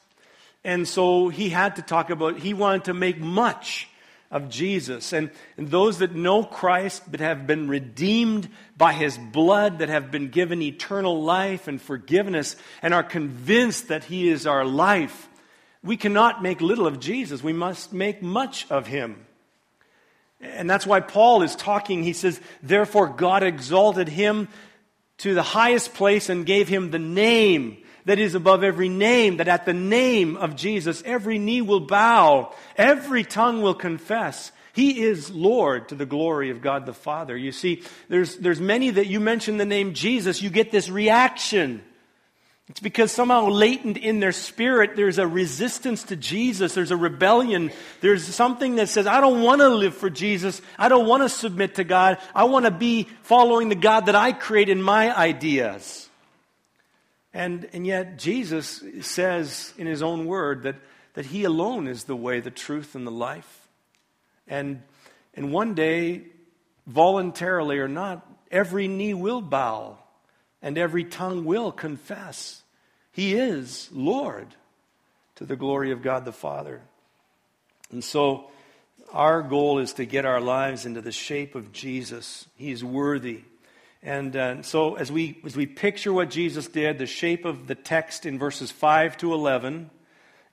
And 0.64 0.88
so 0.88 1.30
he 1.30 1.50
had 1.50 1.78
to 1.78 1.82
talk 1.82 2.10
about, 2.10 2.40
he 2.40 2.54
wanted 2.54 2.86
to 2.86 2.94
make 2.94 3.20
much 3.20 3.88
of 4.30 4.50
Jesus. 4.50 5.14
And, 5.14 5.32
and 5.58 5.70
those 5.70 6.00
that 6.00 6.16
know 6.16 6.44
Christ, 6.44 7.12
that 7.12 7.22
have 7.22 7.48
been 7.48 7.68
redeemed 7.68 8.50
by 8.78 8.94
his 8.94 9.18
blood, 9.18 9.80
that 9.80 9.90
have 9.90 10.12
been 10.12 10.30
given 10.30 10.62
eternal 10.62 11.24
life 11.24 11.68
and 11.68 11.82
forgiveness, 11.82 12.56
and 12.82 12.94
are 12.94 13.04
convinced 13.04 13.88
that 13.88 14.06
he 14.06 14.30
is 14.30 14.46
our 14.46 14.66
life, 14.66 15.30
we 15.84 15.98
cannot 15.98 16.44
make 16.44 16.62
little 16.62 16.88
of 16.88 17.00
Jesus. 17.00 17.44
We 17.44 17.54
must 17.54 17.94
make 17.94 18.22
much 18.22 18.70
of 18.70 18.88
him. 18.88 19.26
And 20.40 20.70
that's 20.70 20.86
why 20.86 21.00
Paul 21.00 21.42
is 21.42 21.56
talking. 21.56 22.04
He 22.04 22.14
says, 22.14 22.40
Therefore, 22.62 23.08
God 23.08 23.44
exalted 23.44 24.08
him 24.08 24.50
to 25.20 25.34
the 25.34 25.44
highest 25.44 25.94
place 25.94 26.30
and 26.30 26.46
gave 26.46 26.68
him 26.68 26.92
the 26.92 27.00
name 27.00 27.78
that 28.08 28.20
is 28.20 28.36
above 28.36 28.64
every 28.64 28.88
name, 28.88 29.38
that 29.38 29.50
at 29.50 29.66
the 29.66 29.74
name 29.74 30.38
of 30.38 30.56
Jesus, 30.56 31.04
every 31.06 31.38
knee 31.38 31.62
will 31.62 31.82
bow, 31.82 32.54
every 32.78 33.26
tongue 33.26 33.62
will 33.62 33.74
confess. 33.74 34.54
He 34.72 35.02
is 35.02 35.30
Lord 35.30 35.90
to 35.90 35.96
the 35.96 36.06
glory 36.06 36.50
of 36.50 36.62
God 36.62 36.86
the 36.86 36.94
Father. 36.94 37.36
You 37.36 37.52
see, 37.52 37.84
there's, 38.08 38.38
there's 38.38 38.62
many 38.62 38.92
that 38.92 39.08
you 39.08 39.20
mention 39.20 39.58
the 39.58 39.66
name 39.66 39.94
Jesus, 39.94 40.42
you 40.42 40.50
get 40.50 40.72
this 40.72 40.90
reaction. 40.90 41.84
It's 42.70 42.80
because 42.80 43.12
somehow 43.12 43.48
latent 43.48 43.98
in 43.98 44.22
their 44.22 44.32
spirit, 44.32 44.96
there's 44.96 45.18
a 45.18 45.28
resistance 45.28 46.04
to 46.04 46.16
Jesus. 46.16 46.74
There's 46.74 46.92
a 46.92 46.98
rebellion. 46.98 47.72
There's 48.02 48.24
something 48.24 48.76
that 48.76 48.90
says, 48.90 49.08
I 49.08 49.22
don't 49.22 49.42
want 49.42 49.62
to 49.62 49.70
live 49.70 49.96
for 49.96 50.10
Jesus. 50.10 50.62
I 50.78 50.90
don't 50.90 51.08
want 51.08 51.24
to 51.24 51.30
submit 51.30 51.76
to 51.76 51.84
God. 51.84 52.20
I 52.36 52.46
want 52.46 52.66
to 52.66 52.72
be 52.72 53.08
following 53.24 53.70
the 53.70 53.76
God 53.76 54.08
that 54.08 54.16
I 54.16 54.32
create 54.34 54.70
in 54.70 54.82
my 54.82 55.18
ideas. 55.18 56.07
And, 57.38 57.70
and 57.72 57.86
yet, 57.86 58.18
Jesus 58.18 58.84
says 59.02 59.72
in 59.78 59.86
his 59.86 60.02
own 60.02 60.26
word 60.26 60.64
that, 60.64 60.78
that 61.14 61.28
he 61.28 61.44
alone 61.44 61.88
is 61.88 62.06
the 62.06 62.16
way, 62.16 62.40
the 62.40 62.50
truth, 62.50 62.96
and 62.96 63.06
the 63.06 63.12
life. 63.12 63.68
And, 64.48 64.82
and 65.36 65.54
one 65.54 65.76
day, 65.76 66.24
voluntarily 66.88 67.78
or 67.78 67.88
not, 67.88 68.28
every 68.50 68.88
knee 68.88 69.14
will 69.14 69.42
bow 69.42 70.00
and 70.64 70.80
every 70.80 71.04
tongue 71.04 71.46
will 71.46 71.72
confess 71.72 72.64
He 73.12 73.36
is 73.36 73.88
Lord 73.92 74.48
to 75.36 75.46
the 75.46 75.56
glory 75.56 75.92
of 75.92 76.02
God 76.02 76.26
the 76.26 76.32
Father. 76.32 76.82
And 77.92 78.04
so, 78.04 78.50
our 79.14 79.44
goal 79.44 79.78
is 79.78 79.94
to 79.94 80.06
get 80.06 80.26
our 80.26 80.42
lives 80.42 80.88
into 80.88 81.02
the 81.02 81.12
shape 81.12 81.54
of 81.54 81.72
Jesus. 81.72 82.48
He 82.56 82.72
is 82.72 82.84
worthy. 82.84 83.42
And 84.04 84.36
uh, 84.36 84.62
so, 84.62 84.96
as 84.96 85.12
we, 85.12 85.42
as 85.46 85.56
we 85.56 85.66
picture 85.66 86.14
what 86.14 86.30
Jesus 86.30 86.68
did, 86.68 87.00
the 87.00 87.06
shape 87.06 87.46
of 87.46 87.68
the 87.68 87.76
text 87.76 88.26
in 88.26 88.38
verses 88.40 88.72
5 88.72 89.18
to 89.18 89.34
11, 89.34 89.90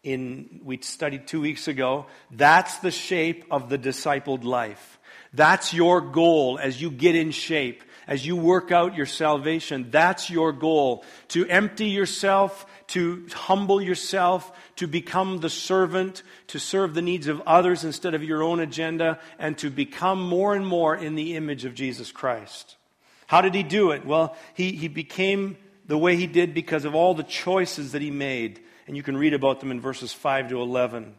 in, 0.02 0.60
we 0.62 0.78
studied 0.82 1.26
two 1.26 1.40
weeks 1.40 1.68
ago, 1.68 2.06
that's 2.30 2.78
the 2.78 2.90
shape 2.90 3.44
of 3.50 3.68
the 3.68 3.78
discipled 3.78 4.44
life. 4.44 4.98
That's 5.32 5.74
your 5.74 6.00
goal 6.00 6.58
as 6.58 6.80
you 6.80 6.90
get 6.90 7.14
in 7.14 7.30
shape 7.30 7.82
as 8.06 8.26
you 8.26 8.36
work 8.36 8.70
out 8.70 8.94
your 8.94 9.06
salvation. 9.06 9.90
That's 9.90 10.30
your 10.30 10.52
goal. 10.52 11.04
To 11.28 11.46
empty 11.46 11.86
yourself, 11.86 12.66
to 12.88 13.26
humble 13.32 13.80
yourself, 13.80 14.52
to 14.76 14.86
become 14.86 15.38
the 15.38 15.50
servant, 15.50 16.22
to 16.48 16.58
serve 16.58 16.94
the 16.94 17.02
needs 17.02 17.28
of 17.28 17.40
others 17.46 17.84
instead 17.84 18.14
of 18.14 18.24
your 18.24 18.42
own 18.42 18.60
agenda, 18.60 19.18
and 19.38 19.56
to 19.58 19.70
become 19.70 20.22
more 20.22 20.54
and 20.54 20.66
more 20.66 20.94
in 20.94 21.14
the 21.14 21.36
image 21.36 21.64
of 21.64 21.74
Jesus 21.74 22.12
Christ. 22.12 22.76
How 23.26 23.40
did 23.40 23.54
he 23.54 23.62
do 23.62 23.90
it? 23.90 24.04
Well, 24.04 24.36
he, 24.54 24.72
he 24.72 24.88
became 24.88 25.56
the 25.86 25.98
way 25.98 26.16
he 26.16 26.26
did 26.26 26.54
because 26.54 26.84
of 26.84 26.94
all 26.94 27.14
the 27.14 27.22
choices 27.22 27.92
that 27.92 28.02
he 28.02 28.10
made. 28.10 28.60
And 28.86 28.96
you 28.96 29.02
can 29.02 29.16
read 29.16 29.34
about 29.34 29.60
them 29.60 29.70
in 29.70 29.80
verses 29.80 30.12
5 30.12 30.50
to 30.50 30.60
11 30.60 31.14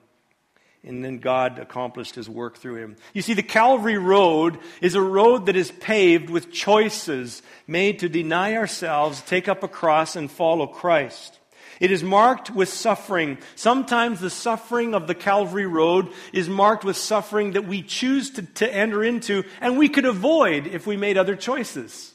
and 0.85 1.03
then 1.03 1.17
God 1.17 1.57
accomplished 1.57 2.15
his 2.15 2.29
work 2.29 2.57
through 2.57 2.75
him. 2.75 2.95
You 3.13 3.21
see, 3.21 3.33
the 3.33 3.43
Calvary 3.43 3.97
Road 3.97 4.59
is 4.81 4.95
a 4.95 5.01
road 5.01 5.47
that 5.47 5.55
is 5.55 5.71
paved 5.71 6.29
with 6.29 6.51
choices 6.51 7.41
made 7.65 7.99
to 7.99 8.09
deny 8.09 8.55
ourselves, 8.55 9.21
take 9.21 9.47
up 9.47 9.63
a 9.63 9.67
cross, 9.67 10.15
and 10.15 10.29
follow 10.29 10.67
Christ. 10.67 11.39
It 11.79 11.91
is 11.91 12.03
marked 12.03 12.49
with 12.49 12.69
suffering. 12.69 13.37
Sometimes 13.55 14.19
the 14.19 14.29
suffering 14.29 14.93
of 14.93 15.07
the 15.07 15.15
Calvary 15.15 15.65
Road 15.65 16.11
is 16.31 16.47
marked 16.47 16.85
with 16.85 16.97
suffering 16.97 17.51
that 17.51 17.67
we 17.67 17.81
choose 17.81 18.29
to, 18.31 18.41
to 18.43 18.73
enter 18.73 19.03
into 19.03 19.43
and 19.61 19.77
we 19.77 19.89
could 19.89 20.05
avoid 20.05 20.67
if 20.67 20.87
we 20.87 20.97
made 20.97 21.17
other 21.17 21.35
choices. 21.35 22.13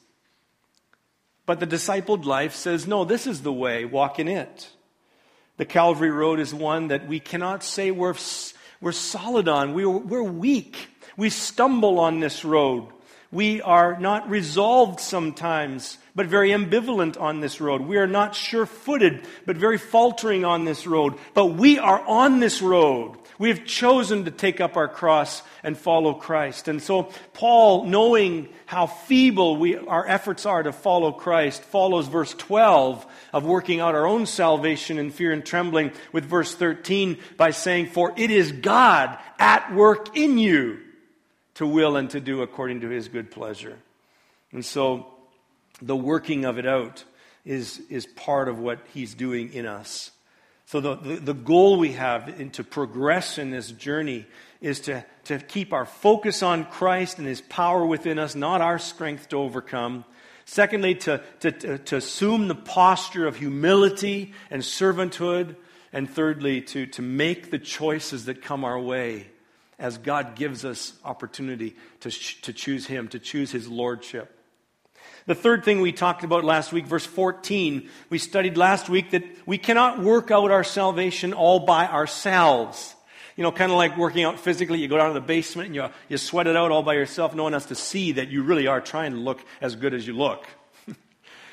But 1.47 1.61
the 1.61 1.67
discipled 1.67 2.25
life 2.25 2.55
says, 2.55 2.87
no, 2.87 3.05
this 3.05 3.27
is 3.27 3.43
the 3.43 3.53
way, 3.53 3.85
walk 3.85 4.19
in 4.19 4.29
it. 4.29 4.69
The 5.57 5.65
Calvary 5.67 6.11
Road 6.11 6.41
is 6.41 6.55
one 6.55 6.89
that 6.89 7.07
we 7.07 7.21
cannot 7.21 7.63
say 7.63 7.91
we're 7.91 8.15
we're 8.81 8.93
solid 8.93 9.47
on. 9.47 9.75
We're, 9.75 9.89
we're 9.91 10.23
weak. 10.23 10.89
We 11.17 11.31
stumble 11.31 12.01
on 12.01 12.21
this 12.21 12.45
road. 12.45 12.89
We 13.33 13.63
are 13.63 13.97
not 13.97 14.29
resolved 14.29 14.99
sometimes, 14.99 15.99
but 16.17 16.27
very 16.27 16.51
ambivalent 16.51 17.21
on 17.21 17.39
this 17.39 17.61
road. 17.61 17.81
We 17.81 17.97
are 17.99 18.09
not 18.09 18.35
sure 18.35 18.67
footed, 18.67 19.25
but 19.47 19.57
very 19.57 19.79
faltering 19.79 20.45
on 20.45 20.65
this 20.65 20.85
road. 20.85 21.15
But 21.33 21.47
we 21.47 21.79
are 21.79 22.01
on 22.09 22.41
this 22.41 22.61
road. 22.61 23.17
We 23.39 23.51
have 23.51 23.65
chosen 23.65 24.25
to 24.25 24.33
take 24.33 24.61
up 24.61 24.77
our 24.77 24.89
cross 24.89 25.45
and 25.63 25.79
follow 25.79 26.13
Christ. 26.15 26.67
And 26.67 26.83
so, 26.83 27.05
Paul, 27.33 27.85
knowing 27.85 28.49
how 28.67 28.89
feeble 28.89 29.57
we, 29.57 29.77
our 29.77 30.07
efforts 30.09 30.45
are 30.45 30.65
to 30.65 30.73
follow 30.73 31.13
Christ, 31.13 31.63
follows 31.63 32.09
verse 32.09 32.35
12 32.35 33.07
of 33.33 33.45
working 33.45 33.79
out 33.79 33.95
our 33.95 34.07
own 34.07 34.27
salvation 34.27 34.99
in 34.99 35.13
fear 35.13 35.31
and 35.31 35.47
trembling 35.47 35.93
with 36.11 36.25
verse 36.25 36.53
13 36.53 37.17
by 37.37 37.53
saying, 37.53 37.91
For 37.91 38.13
it 38.17 38.33
is 38.33 38.51
God 38.51 39.17
at 39.39 39.73
work 39.73 40.17
in 40.17 40.37
you 40.37 40.81
to 41.61 41.67
will 41.67 41.97
and 41.97 42.09
to 42.09 42.21
do 42.21 42.41
according 42.41 42.81
to 42.81 42.89
his 42.89 43.09
good 43.09 43.31
pleasure. 43.31 43.77
And 44.51 44.65
so, 44.65 45.07
the 45.83 45.95
working 45.95 46.47
of 46.47 46.57
it 46.57 46.67
out 46.67 47.05
is, 47.45 47.83
is 47.91 48.07
part 48.07 48.49
of 48.49 48.59
what 48.59 48.79
he's 48.95 49.13
doing 49.13 49.53
in 49.53 49.67
us. 49.67 50.11
So, 50.65 50.81
the, 50.81 50.97
the, 50.97 51.17
the, 51.17 51.35
goal 51.35 51.77
we 51.77 51.93
have 51.93 52.41
in, 52.41 52.49
to 52.53 52.65
progress 52.65 53.37
in 53.37 53.51
this 53.51 53.71
journey 53.73 54.25
is 54.63 54.81
to, 54.81 55.05
to 55.25 55.39
keep 55.39 55.75
our 55.75 55.85
focus 55.85 56.43
on 56.43 56.65
Christ 56.65 57.19
and 57.19 57.27
His 57.27 57.43
power 57.43 57.85
within 57.85 58.19
us, 58.19 58.35
not 58.35 58.63
our 58.63 58.79
strength 58.79 59.29
to 59.29 59.37
overcome. 59.37 60.07
Secondly, 60.47 60.95
to, 60.95 61.23
to, 61.41 61.77
to, 61.77 61.97
assume 61.97 62.49
the 62.49 62.55
posture 62.55 63.27
of 63.27 63.37
humility 63.37 64.33
and 64.51 64.63
servanthood. 64.63 65.57
And 65.93 66.09
thirdly, 66.09 66.63
to, 66.63 66.87
to 66.87 67.03
make 67.03 67.51
the 67.51 67.59
choices 67.59 68.25
that 68.25 68.41
come 68.41 68.65
our 68.65 68.81
way 68.81 69.27
as 69.81 69.99
God 69.99 70.37
gives 70.37 70.65
us 70.65 70.93
opportunity 71.05 71.75
to, 72.01 72.11
to 72.11 72.53
choose 72.53 72.87
Him, 72.87 73.09
to 73.09 73.19
choose 73.19 73.51
His 73.51 73.67
Lordship. 73.67 74.37
The 75.27 75.35
third 75.35 75.65
thing 75.65 75.81
we 75.81 75.93
talked 75.93 76.25
about 76.25 76.45
last 76.45 76.73
week, 76.73 76.87
verse 76.87 77.07
14, 77.07 77.89
we 78.09 78.19
studied 78.19 78.57
last 78.57 78.89
week 78.89 79.11
that 79.11 79.25
we 79.47 79.59
cannot 79.59 80.01
work 80.01 80.31
out 80.31 80.51
our 80.51 80.65
salvation 80.65 81.33
all 81.33 81.61
by 81.61 81.87
ourselves. 81.87 82.95
You 83.37 83.43
know, 83.43 83.53
kind 83.53 83.73
of 83.73 83.79
like 83.79 83.97
working 83.97 84.25
out 84.25 84.39
physically. 84.39 84.81
You 84.81 84.89
go 84.89 84.99
down 84.99 85.09
to 85.09 85.15
the 85.15 85.21
basement 85.21 85.67
and 85.67 85.75
you, 85.75 85.89
you 86.09 86.19
sweat 86.19 86.47
it 86.47 86.57
out 86.57 86.71
all 86.71 86.83
by 86.83 86.95
yourself. 86.95 87.35
No 87.35 87.45
one 87.45 87.55
has 87.55 87.67
to 87.67 87.75
see 87.75 88.13
that 88.13 88.29
you 88.29 88.43
really 88.43 88.67
are 88.67 88.81
trying 88.81 89.13
to 89.13 89.19
look 89.19 89.41
as 89.61 89.77
good 89.77 89.95
as 89.95 90.07
you 90.07 90.15
look. 90.15 90.47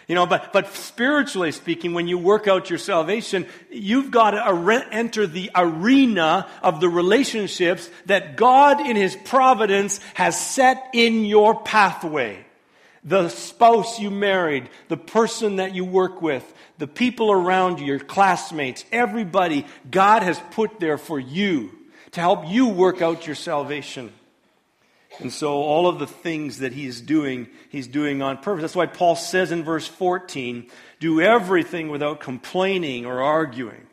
You 0.08 0.16
know, 0.16 0.26
but, 0.26 0.54
but 0.54 0.74
spiritually 0.74 1.52
speaking, 1.52 1.94
when 1.94 2.08
you 2.08 2.18
work 2.18 2.48
out 2.48 2.70
your 2.70 2.80
salvation, 2.80 3.46
you've 3.70 4.10
got 4.10 4.32
to 4.32 4.88
enter 4.92 5.28
the 5.28 5.52
arena 5.54 6.48
of 6.64 6.80
the 6.80 6.88
relationships 6.88 7.90
that 8.06 8.38
God 8.38 8.80
in 8.80 8.96
His 8.96 9.18
providence 9.26 10.00
has 10.14 10.40
set 10.40 10.92
in 10.94 11.26
your 11.26 11.62
pathway 11.62 12.46
the 13.08 13.30
spouse 13.30 14.00
you 14.00 14.12
married, 14.12 14.70
the 14.90 14.98
person 14.98 15.58
that 15.58 15.74
you 15.74 15.86
work 15.86 16.22
with, 16.22 16.44
the 16.78 16.88
people 16.88 17.32
around 17.32 17.80
you, 17.80 17.86
your 17.86 18.00
classmates, 18.00 18.84
everybody 18.92 19.66
God 19.90 20.24
has 20.24 20.38
put 20.52 20.82
there 20.82 20.98
for 20.98 21.18
you 21.18 21.72
to 22.12 22.20
help 22.20 22.50
you 22.50 22.68
work 22.68 23.02
out 23.02 23.26
your 23.26 23.36
salvation. 23.36 24.12
And 25.20 25.34
so, 25.34 25.54
all 25.54 25.88
of 25.88 26.00
the 26.00 26.08
things 26.08 26.60
that 26.60 26.74
he's 26.74 27.02
doing, 27.02 27.48
he's 27.70 27.88
doing 27.88 28.22
on 28.22 28.38
purpose. 28.38 28.62
That's 28.62 28.76
why 28.76 28.86
Paul 28.86 29.16
says 29.16 29.52
in 29.52 29.64
verse 29.64 29.88
14, 29.88 30.70
do 31.00 31.22
everything 31.22 31.90
without 31.90 32.20
complaining 32.20 33.06
or 33.06 33.22
arguing. 33.22 33.88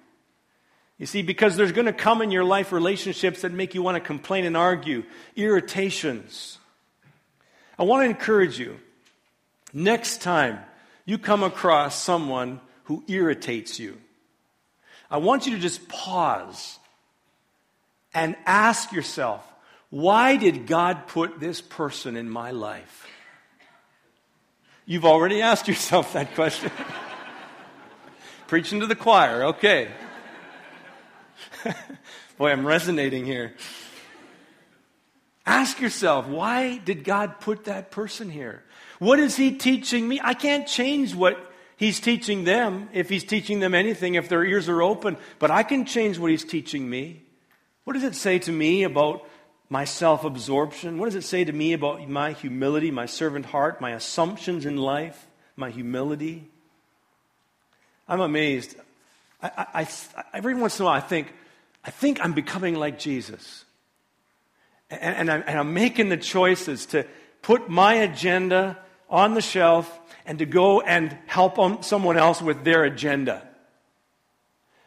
You 0.98 1.06
see, 1.06 1.22
because 1.22 1.56
there's 1.56 1.72
going 1.72 1.86
to 1.86 1.92
come 1.92 2.22
in 2.22 2.30
your 2.30 2.44
life 2.44 2.72
relationships 2.72 3.42
that 3.42 3.52
make 3.52 3.74
you 3.74 3.82
want 3.82 3.96
to 3.96 4.00
complain 4.00 4.44
and 4.44 4.56
argue, 4.56 5.04
irritations. 5.34 6.58
I 7.78 7.84
want 7.84 8.04
to 8.04 8.10
encourage 8.10 8.58
you 8.58 8.78
Next 9.74 10.22
time 10.22 10.60
you 11.04 11.18
come 11.18 11.42
across 11.42 12.00
someone 12.00 12.60
who 12.84 13.02
irritates 13.08 13.80
you, 13.80 13.98
I 15.10 15.16
want 15.16 15.46
you 15.46 15.56
to 15.56 15.58
just 15.58 15.88
pause 15.88 16.78
and 18.14 18.36
ask 18.46 18.92
yourself, 18.92 19.44
why 19.94 20.34
did 20.34 20.66
God 20.66 21.06
put 21.06 21.38
this 21.38 21.60
person 21.60 22.16
in 22.16 22.28
my 22.28 22.50
life? 22.50 23.06
You've 24.86 25.04
already 25.04 25.40
asked 25.40 25.68
yourself 25.68 26.14
that 26.14 26.34
question. 26.34 26.72
Preaching 28.48 28.80
to 28.80 28.88
the 28.88 28.96
choir, 28.96 29.44
okay. 29.44 29.92
Boy, 32.38 32.50
I'm 32.50 32.66
resonating 32.66 33.24
here. 33.24 33.54
Ask 35.46 35.80
yourself, 35.80 36.26
why 36.26 36.78
did 36.78 37.04
God 37.04 37.38
put 37.38 37.66
that 37.66 37.92
person 37.92 38.30
here? 38.30 38.64
What 38.98 39.20
is 39.20 39.36
He 39.36 39.52
teaching 39.52 40.08
me? 40.08 40.18
I 40.20 40.34
can't 40.34 40.66
change 40.66 41.14
what 41.14 41.38
He's 41.76 42.00
teaching 42.00 42.42
them 42.42 42.88
if 42.92 43.08
He's 43.08 43.22
teaching 43.22 43.60
them 43.60 43.76
anything, 43.76 44.16
if 44.16 44.28
their 44.28 44.44
ears 44.44 44.68
are 44.68 44.82
open, 44.82 45.18
but 45.38 45.52
I 45.52 45.62
can 45.62 45.86
change 45.86 46.18
what 46.18 46.32
He's 46.32 46.44
teaching 46.44 46.90
me. 46.90 47.22
What 47.84 47.92
does 47.92 48.02
it 48.02 48.16
say 48.16 48.40
to 48.40 48.50
me 48.50 48.82
about 48.82 49.28
my 49.68 49.84
self 49.84 50.24
absorption? 50.24 50.98
What 50.98 51.06
does 51.06 51.14
it 51.14 51.22
say 51.22 51.44
to 51.44 51.52
me 51.52 51.72
about 51.72 52.08
my 52.08 52.32
humility, 52.32 52.90
my 52.90 53.06
servant 53.06 53.46
heart, 53.46 53.80
my 53.80 53.90
assumptions 53.90 54.66
in 54.66 54.76
life, 54.76 55.26
my 55.56 55.70
humility? 55.70 56.48
I'm 58.08 58.20
amazed. 58.20 58.76
I, 59.42 59.50
I, 59.56 59.80
I, 59.82 59.88
every 60.34 60.54
once 60.54 60.78
in 60.78 60.84
a 60.84 60.86
while, 60.86 60.96
I 60.96 61.00
think, 61.00 61.32
I 61.84 61.90
think 61.90 62.22
I'm 62.22 62.32
becoming 62.32 62.74
like 62.74 62.98
Jesus. 62.98 63.64
And, 64.90 65.16
and, 65.16 65.30
I'm, 65.30 65.44
and 65.46 65.58
I'm 65.58 65.74
making 65.74 66.08
the 66.08 66.16
choices 66.16 66.86
to 66.86 67.06
put 67.42 67.68
my 67.68 67.94
agenda 67.94 68.78
on 69.08 69.34
the 69.34 69.40
shelf 69.40 70.00
and 70.26 70.38
to 70.38 70.46
go 70.46 70.80
and 70.80 71.16
help 71.26 71.84
someone 71.84 72.16
else 72.16 72.40
with 72.40 72.64
their 72.64 72.84
agenda. 72.84 73.46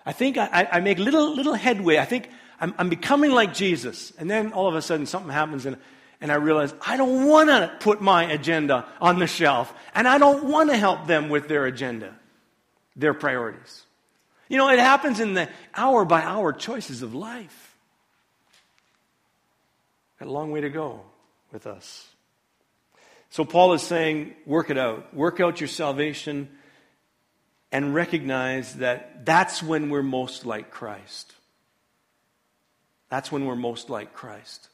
I 0.05 0.11
think 0.11 0.37
I, 0.37 0.67
I 0.71 0.79
make 0.79 0.99
little, 0.99 1.35
little 1.35 1.53
headway. 1.53 1.97
I 1.97 2.05
think 2.05 2.29
I'm, 2.59 2.73
I'm, 2.77 2.89
becoming 2.89 3.31
like 3.31 3.53
Jesus. 3.53 4.11
And 4.17 4.29
then 4.29 4.53
all 4.53 4.67
of 4.67 4.75
a 4.75 4.81
sudden 4.81 5.05
something 5.05 5.31
happens 5.31 5.65
and, 5.65 5.77
and 6.21 6.31
I 6.31 6.35
realize 6.35 6.73
I 6.81 6.97
don't 6.97 7.25
want 7.27 7.49
to 7.49 7.71
put 7.79 8.01
my 8.01 8.23
agenda 8.31 8.85
on 8.99 9.19
the 9.19 9.27
shelf 9.27 9.73
and 9.93 10.07
I 10.07 10.17
don't 10.17 10.45
want 10.45 10.69
to 10.69 10.77
help 10.77 11.07
them 11.07 11.29
with 11.29 11.47
their 11.47 11.65
agenda, 11.65 12.13
their 12.95 13.13
priorities. 13.13 13.83
You 14.49 14.57
know, 14.57 14.69
it 14.69 14.79
happens 14.79 15.19
in 15.19 15.33
the 15.33 15.49
hour 15.75 16.05
by 16.05 16.21
hour 16.21 16.53
choices 16.53 17.01
of 17.01 17.13
life. 17.13 17.75
Got 20.19 20.29
a 20.29 20.31
long 20.31 20.51
way 20.51 20.61
to 20.61 20.69
go 20.69 21.01
with 21.51 21.67
us. 21.67 22.07
So 23.29 23.45
Paul 23.45 23.73
is 23.73 23.83
saying, 23.83 24.33
work 24.45 24.69
it 24.69 24.77
out. 24.77 25.13
Work 25.13 25.39
out 25.39 25.59
your 25.59 25.67
salvation 25.67 26.49
and 27.71 27.93
recognize 27.93 28.75
that 28.75 29.25
that's 29.25 29.61
when 29.61 29.89
we're 29.89 30.01
most 30.01 30.45
like 30.45 30.71
Christ. 30.71 31.33
That's 33.09 33.31
when 33.31 33.45
we're 33.45 33.55
most 33.55 33.89
like 33.89 34.13
Christ. 34.13 34.69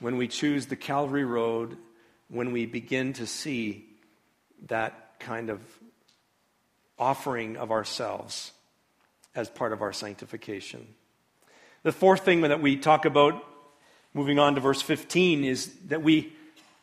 When 0.00 0.16
we 0.16 0.28
choose 0.28 0.66
the 0.66 0.76
Calvary 0.76 1.24
Road, 1.24 1.76
when 2.28 2.52
we 2.52 2.66
begin 2.66 3.12
to 3.14 3.26
see 3.26 3.86
that 4.66 5.18
kind 5.20 5.50
of 5.50 5.60
offering 6.98 7.56
of 7.56 7.70
ourselves 7.70 8.52
as 9.34 9.48
part 9.48 9.72
of 9.72 9.82
our 9.82 9.92
sanctification. 9.92 10.86
The 11.82 11.92
fourth 11.92 12.24
thing 12.24 12.40
that 12.40 12.60
we 12.60 12.76
talk 12.76 13.04
about, 13.04 13.44
moving 14.14 14.38
on 14.38 14.54
to 14.54 14.60
verse 14.60 14.82
15, 14.82 15.44
is 15.44 15.72
that 15.86 16.02
we 16.02 16.32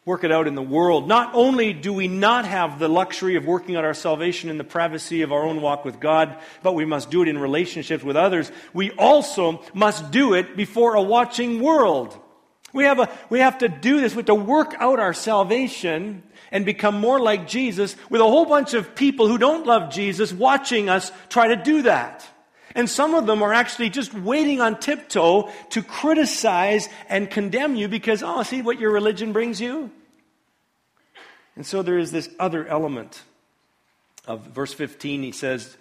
work 0.05 0.23
it 0.23 0.31
out 0.31 0.47
in 0.47 0.55
the 0.55 0.61
world. 0.61 1.07
Not 1.07 1.33
only 1.33 1.71
do 1.71 1.93
we 1.93 2.07
not 2.07 2.45
have 2.45 2.77
the 2.77 2.89
luxury 2.89 3.35
of 3.35 3.45
working 3.45 3.75
out 3.75 3.85
our 3.85 3.93
salvation 3.93 4.49
in 4.49 4.57
the 4.57 4.63
privacy 4.63 5.21
of 5.21 5.31
our 5.31 5.43
own 5.43 5.61
walk 5.61 5.85
with 5.85 5.99
God, 5.99 6.35
but 6.61 6.73
we 6.73 6.83
must 6.83 7.09
do 7.09 7.21
it 7.21 7.29
in 7.29 7.37
relationships 7.37 8.03
with 8.03 8.17
others, 8.17 8.51
we 8.73 8.91
also 8.91 9.63
must 9.73 10.11
do 10.11 10.33
it 10.33 10.57
before 10.57 10.95
a 10.95 11.01
watching 11.01 11.61
world. 11.61 12.19
We 12.73 12.85
have, 12.85 12.99
a, 12.99 13.09
we 13.29 13.39
have 13.39 13.59
to 13.59 13.69
do 13.69 14.01
this. 14.01 14.13
We 14.13 14.19
have 14.19 14.25
to 14.25 14.35
work 14.35 14.73
out 14.79 14.99
our 14.99 15.13
salvation 15.13 16.23
and 16.51 16.65
become 16.65 16.99
more 16.99 17.19
like 17.19 17.47
Jesus 17.47 17.95
with 18.09 18.19
a 18.19 18.25
whole 18.25 18.45
bunch 18.45 18.73
of 18.73 18.95
people 18.95 19.27
who 19.27 19.37
don't 19.37 19.67
love 19.67 19.91
Jesus 19.91 20.33
watching 20.33 20.89
us 20.89 21.11
try 21.29 21.49
to 21.49 21.55
do 21.55 21.83
that. 21.83 22.27
And 22.75 22.89
some 22.89 23.13
of 23.13 23.27
them 23.27 23.43
are 23.43 23.53
actually 23.53 23.89
just 23.89 24.13
waiting 24.13 24.59
on 24.59 24.79
tiptoe 24.79 25.51
to 25.71 25.83
criticize 25.83 26.89
and 27.07 27.29
condemn 27.29 27.75
you 27.75 27.87
because, 27.87 28.23
oh, 28.23 28.43
see 28.43 28.61
what 28.61 28.79
your 28.79 28.91
religion 28.91 29.31
brings 29.31 29.61
you? 29.61 29.91
And 31.55 31.65
so 31.65 31.83
there 31.83 31.99
is 31.99 32.11
this 32.11 32.29
other 32.39 32.65
element 32.67 33.21
of 34.25 34.47
verse 34.47 34.73
15. 34.73 35.21
He 35.21 35.31
says, 35.31 35.77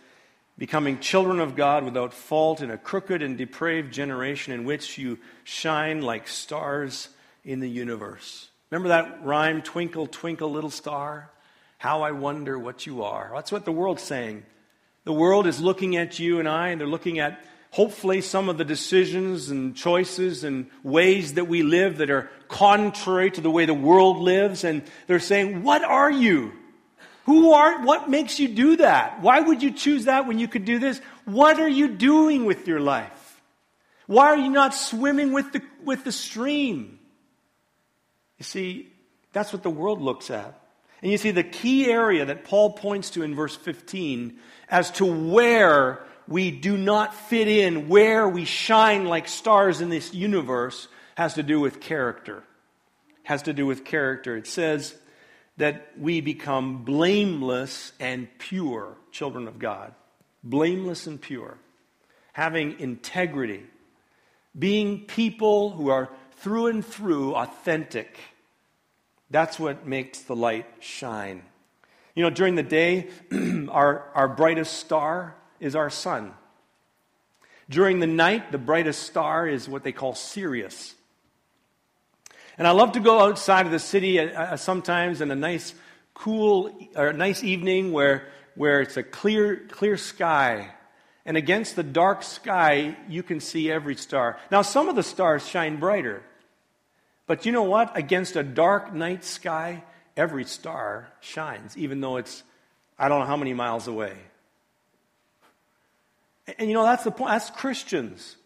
becoming 0.59 1.01
children 1.01 1.41
of 1.41 1.57
God 1.57 1.85
without 1.85 2.13
fault 2.13 2.61
in 2.61 2.71
a 2.71 2.77
crooked 2.77 3.23
and 3.23 3.39
depraved 3.39 3.93
generation 3.93 4.53
in 4.53 4.65
which 4.65 4.99
you 4.99 5.19
shine 5.45 6.03
like 6.03 6.29
stars 6.29 7.09
in 7.45 7.61
the 7.61 7.71
universe. 7.71 8.51
Remember 8.71 8.89
that 8.89 9.25
rhyme, 9.25 9.63
Twinkle, 9.63 10.07
Twinkle, 10.07 10.51
Little 10.51 10.71
Star? 10.71 11.31
How 11.79 12.03
I 12.03 12.13
wonder 12.13 12.59
what 12.59 12.87
you 12.87 13.03
are. 13.03 13.31
That's 13.35 13.51
what 13.51 13.65
the 13.65 13.73
world's 13.73 14.03
saying. 14.03 14.45
The 15.05 15.13
world 15.13 15.47
is 15.47 15.61
looking 15.61 15.97
at 15.97 16.19
you 16.19 16.39
and 16.39 16.49
I, 16.49 16.69
and 16.69 16.81
they're 16.81 16.89
looking 16.89 17.19
at 17.19 17.45
hopefully 17.71 18.21
some 18.21 18.49
of 18.49 18.59
the 18.59 18.65
decisions 18.65 19.49
and 19.49 19.75
choices 19.75 20.45
and 20.45 20.67
ways 20.83 21.35
that 21.35 21.49
we 21.49 21.63
live 21.63 21.99
that 21.99 22.11
are 22.11 22.31
contrary 22.49 23.31
to 23.33 23.41
the 23.41 23.51
way 23.51 23.67
the 23.67 23.75
world 23.75 24.19
lives. 24.19 24.63
And 24.63 24.83
they're 25.07 25.19
saying, 25.19 25.63
What 25.63 25.83
are 25.83 26.11
you? 26.11 26.53
Who 27.25 27.53
are, 27.53 27.85
what 27.85 28.11
makes 28.11 28.41
you 28.41 28.49
do 28.49 28.77
that? 28.77 29.23
Why 29.23 29.41
would 29.41 29.63
you 29.63 29.71
choose 29.71 30.07
that 30.07 30.27
when 30.27 30.39
you 30.39 30.49
could 30.49 30.65
do 30.65 30.79
this? 30.79 31.01
What 31.25 31.61
are 31.61 31.69
you 31.69 31.89
doing 31.89 32.45
with 32.45 32.67
your 32.67 32.81
life? 32.81 33.41
Why 34.07 34.27
are 34.27 34.37
you 34.37 34.51
not 34.51 34.75
swimming 34.75 35.33
with 35.33 35.53
the, 35.53 35.63
with 35.85 36.03
the 36.03 36.11
stream? 36.11 36.99
You 38.39 38.45
see, 38.45 38.93
that's 39.33 39.53
what 39.53 39.63
the 39.63 39.71
world 39.71 40.03
looks 40.03 40.31
at. 40.31 40.62
And 41.03 41.11
you 41.11 41.19
see, 41.19 41.33
the 41.33 41.43
key 41.43 41.91
area 41.91 42.25
that 42.25 42.45
Paul 42.45 42.73
points 42.73 43.11
to 43.11 43.23
in 43.23 43.35
verse 43.35 43.57
15 43.57 44.39
as 44.69 44.91
to 44.93 45.05
where 45.05 46.05
we 46.29 46.53
do 46.53 46.77
not 46.77 47.15
fit 47.15 47.49
in, 47.49 47.89
where 47.89 48.29
we 48.29 48.45
shine 48.45 49.05
like 49.05 49.27
stars 49.27 49.81
in 49.81 49.89
this 49.89 50.15
universe, 50.15 50.87
has 51.17 51.35
to 51.35 51.43
do 51.43 51.61
with 51.61 51.81
character. 51.81 52.45
Has 53.25 53.43
to 53.43 53.53
do 53.53 53.67
with 53.67 53.85
character. 53.85 54.37
It 54.37 54.47
says 54.47 54.95
that 55.57 55.93
we 55.99 56.21
become 56.21 56.85
blameless 56.85 57.93
and 57.99 58.29
pure 58.39 58.97
children 59.11 59.49
of 59.49 59.59
God. 59.59 59.95
Blameless 60.45 61.07
and 61.09 61.21
pure. 61.21 61.59
Having 62.33 62.81
integrity. 62.81 63.65
Being 64.57 65.01
people 65.01 65.71
who 65.71 65.89
are 65.89 66.09
through 66.37 66.69
and 66.69 66.87
through 66.87 67.35
authentic. 67.35 68.19
That's 69.33 69.59
what 69.59 69.87
makes 69.87 70.21
the 70.21 70.37
light 70.37 70.67
shine. 70.81 71.43
You 72.15 72.23
know, 72.23 72.31
during 72.31 72.55
the 72.55 72.63
day, 72.63 73.09
our, 73.71 74.05
our 74.15 74.29
brightest 74.29 74.75
star 74.75 75.35
is 75.59 75.75
our 75.75 75.89
sun. 75.89 76.35
During 77.71 78.01
the 78.01 78.07
night, 78.07 78.53
the 78.53 78.59
brightest 78.59 79.03
star 79.05 79.49
is 79.49 79.71
what 79.71 79.85
they 79.85 79.93
call 79.93 80.15
Sirius. 80.15 80.95
And 82.59 82.69
I 82.69 82.73
love 82.73 82.93
to 82.93 83.01
go 83.01 83.21
outside 83.21 83.65
of 83.65 83.73
the 83.73 83.79
city 83.79 84.21
uh, 84.21 84.27
uh, 84.27 84.57
sometimes 84.59 85.23
in 85.23 85.31
a 85.31 85.35
nice, 85.35 85.75
cool, 86.13 86.71
or 86.95 87.09
a 87.09 87.13
nice 87.15 87.43
evening 87.43 87.91
where, 87.91 88.29
where 88.55 88.83
it's 88.83 88.99
a 88.99 89.03
clear, 89.03 89.67
clear 89.71 89.97
sky. 89.97 90.69
And 91.25 91.39
against 91.39 91.75
the 91.75 91.83
dark 91.83 92.23
sky, 92.23 92.99
you 93.09 93.23
can 93.23 93.41
see 93.41 93.71
every 93.71 93.97
star. 93.97 94.39
Now, 94.51 94.61
some 94.61 94.91
of 94.91 94.97
the 94.97 95.03
stars 95.03 95.49
shine 95.49 95.79
brighter. 95.79 96.23
But 97.27 97.47
you 97.47 97.53
know 97.53 97.63
what? 97.63 97.97
Against 97.97 98.37
a 98.37 98.43
dark 98.43 98.93
night 98.93 99.25
sky, 99.25 99.85
every 100.17 100.45
star 100.45 101.09
shines, 101.21 101.77
even 101.77 102.01
though 102.01 102.17
it's, 102.17 102.43
I 102.99 103.09
don't 103.09 103.21
know 103.21 103.27
how 103.27 103.37
many 103.37 103.55
miles 103.55 103.87
away. 103.87 104.17
And 106.59 106.69
you 106.69 106.75
know, 106.75 106.85
that's 106.85 107.05
the 107.05 107.11
point. 107.11 107.31
That's 107.31 107.51
Christians. 107.51 108.37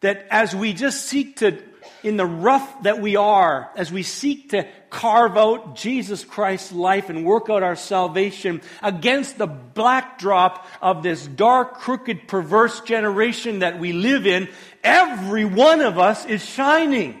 That 0.00 0.26
as 0.30 0.54
we 0.54 0.72
just 0.72 1.04
seek 1.04 1.36
to, 1.38 1.58
in 2.02 2.16
the 2.16 2.24
rough 2.24 2.84
that 2.84 3.02
we 3.02 3.16
are, 3.16 3.70
as 3.76 3.92
we 3.92 4.02
seek 4.02 4.50
to 4.50 4.66
carve 4.88 5.36
out 5.36 5.76
Jesus 5.76 6.24
Christ's 6.24 6.72
life 6.72 7.10
and 7.10 7.24
work 7.24 7.50
out 7.50 7.62
our 7.62 7.76
salvation 7.76 8.62
against 8.82 9.36
the 9.36 9.46
backdrop 9.46 10.66
of 10.80 11.02
this 11.02 11.26
dark, 11.26 11.74
crooked, 11.80 12.28
perverse 12.28 12.80
generation 12.80 13.58
that 13.58 13.78
we 13.78 13.92
live 13.92 14.26
in, 14.26 14.48
every 14.82 15.44
one 15.44 15.82
of 15.82 15.98
us 15.98 16.24
is 16.24 16.42
shining. 16.42 17.19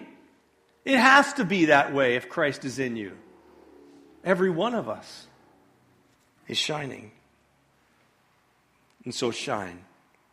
It 0.84 0.96
has 0.96 1.34
to 1.34 1.44
be 1.44 1.66
that 1.66 1.92
way 1.92 2.16
if 2.16 2.28
Christ 2.28 2.64
is 2.64 2.78
in 2.78 2.96
you. 2.96 3.12
Every 4.24 4.50
one 4.50 4.74
of 4.74 4.88
us 4.88 5.26
is 6.48 6.58
shining. 6.58 7.12
And 9.04 9.14
so 9.14 9.30
shine. 9.30 9.84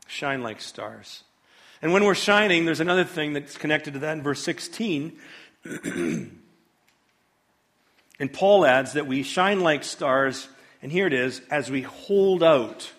Shine 0.08 0.42
like 0.42 0.62
stars. 0.62 1.24
And 1.82 1.94
when 1.94 2.04
we're 2.04 2.16
shining, 2.16 2.66
there's 2.66 2.80
another 2.80 3.04
thing 3.04 3.34
that's 3.34 3.58
connected 3.58 3.94
to 3.94 4.00
that 4.00 4.18
in 4.18 4.24
verse 4.24 4.42
16. 4.44 5.18
and 5.64 6.40
Paul 8.34 8.66
adds 8.66 8.94
that 8.94 9.06
we 9.06 9.24
shine 9.24 9.60
like 9.62 9.84
stars, 9.84 10.48
and 10.82 10.92
here 10.92 11.08
it 11.08 11.14
is, 11.14 11.42
as 11.52 11.70
we 11.70 11.82
hold 11.84 12.42
out 12.42 12.92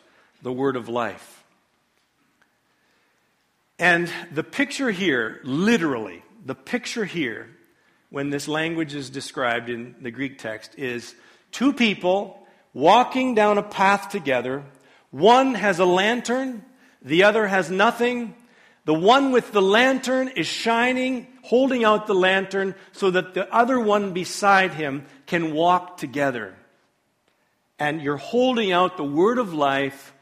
the 0.42 0.52
word 0.52 0.76
of 0.76 0.88
life. 0.88 1.42
And 3.78 4.10
the 4.32 4.44
picture 4.44 4.90
here, 4.90 5.40
literally, 5.44 6.22
the 6.44 6.54
picture 6.54 7.04
here, 7.04 7.48
when 8.10 8.30
this 8.30 8.48
language 8.48 8.94
is 8.94 9.10
described 9.10 9.68
in 9.68 9.94
the 10.00 10.10
Greek 10.10 10.38
text, 10.38 10.74
is 10.76 11.14
two 11.52 11.72
people 11.72 12.46
walking 12.72 13.34
down 13.34 13.58
a 13.58 13.62
path 13.62 14.08
together. 14.08 14.64
One 15.10 15.54
has 15.54 15.78
a 15.78 15.84
lantern, 15.84 16.64
the 17.02 17.24
other 17.24 17.46
has 17.46 17.70
nothing. 17.70 18.34
The 18.84 18.94
one 18.94 19.32
with 19.32 19.52
the 19.52 19.60
lantern 19.60 20.28
is 20.28 20.46
shining, 20.46 21.26
holding 21.42 21.84
out 21.84 22.06
the 22.06 22.14
lantern 22.14 22.74
so 22.92 23.10
that 23.10 23.34
the 23.34 23.52
other 23.54 23.78
one 23.78 24.14
beside 24.14 24.72
him 24.72 25.04
can 25.26 25.52
walk 25.52 25.98
together. 25.98 26.54
And 27.78 28.00
you're 28.00 28.16
holding 28.16 28.72
out 28.72 28.96
the 28.96 29.04
word 29.04 29.38
of 29.38 29.52
life 29.52 30.14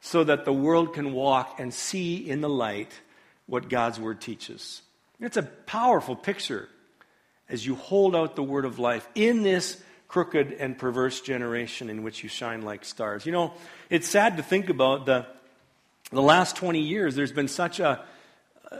so 0.00 0.22
that 0.22 0.44
the 0.44 0.52
world 0.52 0.94
can 0.94 1.12
walk 1.12 1.58
and 1.58 1.74
see 1.74 2.16
in 2.16 2.40
the 2.40 2.48
light 2.48 2.92
what 3.46 3.68
God's 3.68 3.98
word 3.98 4.20
teaches. 4.20 4.82
It's 5.20 5.36
a 5.36 5.42
powerful 5.42 6.14
picture 6.14 6.68
as 7.48 7.66
you 7.66 7.74
hold 7.74 8.14
out 8.14 8.36
the 8.36 8.42
word 8.42 8.64
of 8.64 8.78
life 8.78 9.08
in 9.14 9.42
this 9.42 9.80
crooked 10.06 10.52
and 10.52 10.78
perverse 10.78 11.20
generation 11.20 11.90
in 11.90 12.02
which 12.02 12.22
you 12.22 12.28
shine 12.28 12.62
like 12.62 12.84
stars. 12.84 13.26
You 13.26 13.32
know, 13.32 13.52
it's 13.90 14.08
sad 14.08 14.36
to 14.36 14.42
think 14.42 14.68
about 14.70 15.06
the, 15.06 15.26
the 16.12 16.22
last 16.22 16.56
20 16.56 16.80
years, 16.80 17.14
there's 17.14 17.32
been 17.32 17.48
such 17.48 17.80
a 17.80 18.04
uh, 18.70 18.78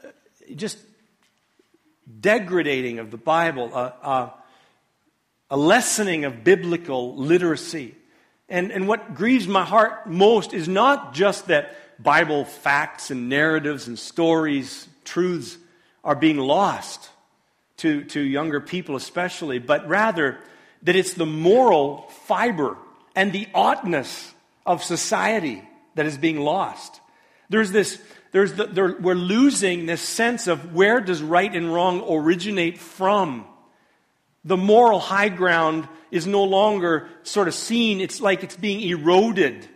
just 0.55 0.79
degrading 2.21 2.99
of 2.99 3.11
the 3.11 3.17
Bible, 3.17 3.75
a, 3.75 3.95
a, 4.03 4.35
a 5.51 5.57
lessening 5.57 6.25
of 6.25 6.45
biblical 6.45 7.17
literacy. 7.17 7.95
And, 8.49 8.71
and 8.71 8.89
what 8.89 9.15
grieves 9.15 9.47
my 9.47 9.65
heart 9.65 10.09
most 10.09 10.55
is 10.55 10.69
not 10.69 11.13
just 11.13 11.49
that 11.49 11.75
Bible 12.03 12.45
facts 12.45 13.11
and 13.11 13.29
narratives 13.29 13.89
and 13.89 13.99
stories, 13.99 14.89
truths 15.05 15.59
are 16.05 16.15
being 16.15 16.39
lost 16.39 17.11
to, 17.79 18.05
to 18.05 18.21
younger 18.21 18.61
people, 18.61 18.97
especially, 18.97 19.59
but 19.59 19.89
rather 19.89 20.39
that 20.83 20.97
it's 20.97 21.15
the 21.15 21.27
moral 21.27 22.09
fiber 22.27 22.77
and 23.17 23.33
the 23.33 23.49
oughtness 23.55 24.35
of 24.65 24.83
society 24.83 25.63
that 25.95 26.07
is 26.07 26.19
being 26.19 26.39
lost. 26.39 27.01
There's 27.49 27.73
this, 27.73 28.01
there's 28.33 28.55
the, 28.55 28.67
there, 28.67 28.97
we're 29.01 29.15
losing 29.15 29.87
this 29.87 30.03
sense 30.03 30.47
of 30.47 30.75
where 30.75 31.01
does 31.01 31.23
right 31.23 31.53
and 31.53 31.73
wrong 31.73 32.05
originate 32.09 32.79
from. 32.79 33.47
The 34.45 34.57
moral 34.57 35.01
high 35.01 35.31
ground 35.31 35.89
is 36.11 36.27
no 36.27 36.45
longer 36.45 37.09
sort 37.23 37.49
of 37.49 37.55
seen. 37.55 38.01
It's 38.01 38.21
like 38.21 38.45
it's 38.45 38.57
being 38.57 38.81
eroded. 38.81 39.67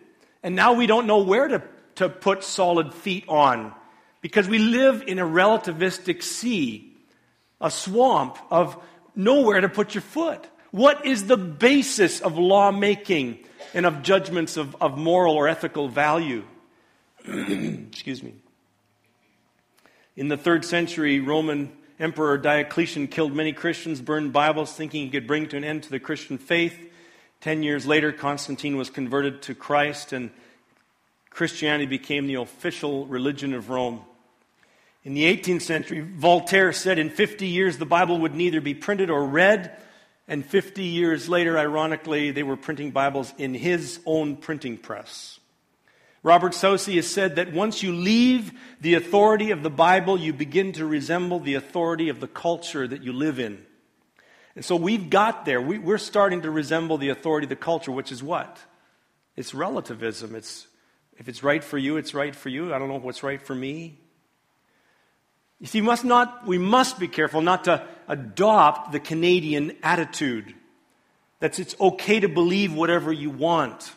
And 0.42 0.54
now 0.54 0.74
we 0.74 0.86
don't 0.86 1.06
know 1.06 1.18
where 1.18 1.48
to, 1.48 1.62
to 1.96 2.08
put 2.08 2.44
solid 2.44 2.94
feet 2.94 3.24
on 3.28 3.74
because 4.22 4.48
we 4.48 4.58
live 4.58 5.02
in 5.06 5.18
a 5.18 5.26
relativistic 5.26 6.22
sea, 6.22 6.96
a 7.60 7.70
swamp 7.70 8.38
of 8.50 8.82
nowhere 9.14 9.60
to 9.60 9.68
put 9.68 9.94
your 9.94 10.02
foot. 10.02 10.46
What 10.70 11.04
is 11.04 11.26
the 11.26 11.36
basis 11.36 12.20
of 12.20 12.38
lawmaking 12.38 13.40
and 13.74 13.84
of 13.84 14.02
judgments 14.02 14.56
of, 14.56 14.74
of 14.80 14.96
moral 14.96 15.34
or 15.34 15.48
ethical 15.48 15.88
value? 15.88 16.44
Excuse 17.26 18.22
me. 18.22 18.34
In 20.16 20.28
the 20.28 20.36
third 20.36 20.64
century, 20.64 21.20
Roman 21.20 21.72
Emperor 21.98 22.38
Diocletian 22.38 23.08
killed 23.08 23.34
many 23.34 23.52
Christians, 23.52 24.00
burned 24.00 24.32
Bibles, 24.32 24.72
thinking 24.72 25.04
he 25.04 25.10
could 25.10 25.26
bring 25.26 25.48
to 25.48 25.56
an 25.56 25.64
end 25.64 25.82
to 25.84 25.90
the 25.90 26.00
Christian 26.00 26.38
faith. 26.38 26.90
Ten 27.40 27.62
years 27.62 27.86
later, 27.86 28.12
Constantine 28.12 28.76
was 28.76 28.88
converted 28.88 29.42
to 29.42 29.54
Christ, 29.54 30.12
and 30.12 30.30
Christianity 31.30 31.86
became 31.86 32.26
the 32.26 32.36
official 32.36 33.06
religion 33.06 33.52
of 33.52 33.68
Rome. 33.68 34.04
In 35.04 35.14
the 35.14 35.24
18th 35.24 35.62
century, 35.62 36.00
Voltaire 36.00 36.72
said 36.72 36.98
in 36.98 37.10
50 37.10 37.46
years 37.46 37.78
the 37.78 37.84
Bible 37.84 38.18
would 38.18 38.34
neither 38.34 38.60
be 38.60 38.74
printed 38.74 39.10
or 39.10 39.24
read. 39.24 39.76
And 40.28 40.46
50 40.46 40.84
years 40.84 41.28
later, 41.28 41.58
ironically, 41.58 42.30
they 42.30 42.44
were 42.44 42.56
printing 42.56 42.92
Bibles 42.92 43.32
in 43.36 43.54
his 43.54 43.98
own 44.06 44.36
printing 44.36 44.78
press. 44.78 45.40
Robert 46.22 46.54
Saucy 46.54 46.94
has 46.96 47.08
said 47.08 47.34
that 47.34 47.52
once 47.52 47.82
you 47.82 47.92
leave 47.92 48.52
the 48.80 48.94
authority 48.94 49.50
of 49.50 49.64
the 49.64 49.70
Bible, 49.70 50.16
you 50.16 50.32
begin 50.32 50.72
to 50.74 50.86
resemble 50.86 51.40
the 51.40 51.54
authority 51.54 52.08
of 52.08 52.20
the 52.20 52.28
culture 52.28 52.86
that 52.86 53.02
you 53.02 53.12
live 53.12 53.40
in. 53.40 53.66
And 54.54 54.64
so 54.64 54.76
we've 54.76 55.10
got 55.10 55.44
there. 55.44 55.60
We, 55.60 55.78
are 55.92 55.98
starting 55.98 56.42
to 56.42 56.50
resemble 56.50 56.96
the 56.96 57.08
authority 57.08 57.46
of 57.46 57.50
the 57.50 57.56
culture, 57.56 57.90
which 57.90 58.12
is 58.12 58.22
what? 58.22 58.56
It's 59.34 59.52
relativism. 59.52 60.36
It's, 60.36 60.68
if 61.16 61.28
it's 61.28 61.42
right 61.42 61.64
for 61.64 61.76
you, 61.78 61.96
it's 61.96 62.14
right 62.14 62.36
for 62.36 62.50
you. 62.50 62.72
I 62.72 62.78
don't 62.78 62.88
know 62.88 63.00
what's 63.00 63.24
right 63.24 63.42
for 63.42 63.54
me. 63.54 63.98
You 65.62 65.68
see, 65.68 65.80
must 65.80 66.04
not, 66.04 66.44
we 66.44 66.58
must 66.58 66.98
be 66.98 67.06
careful 67.06 67.40
not 67.40 67.64
to 67.64 67.86
adopt 68.08 68.90
the 68.90 68.98
Canadian 68.98 69.76
attitude 69.80 70.52
that 71.38 71.60
it's 71.60 71.76
okay 71.80 72.18
to 72.18 72.28
believe 72.28 72.74
whatever 72.74 73.12
you 73.12 73.30
want. 73.30 73.92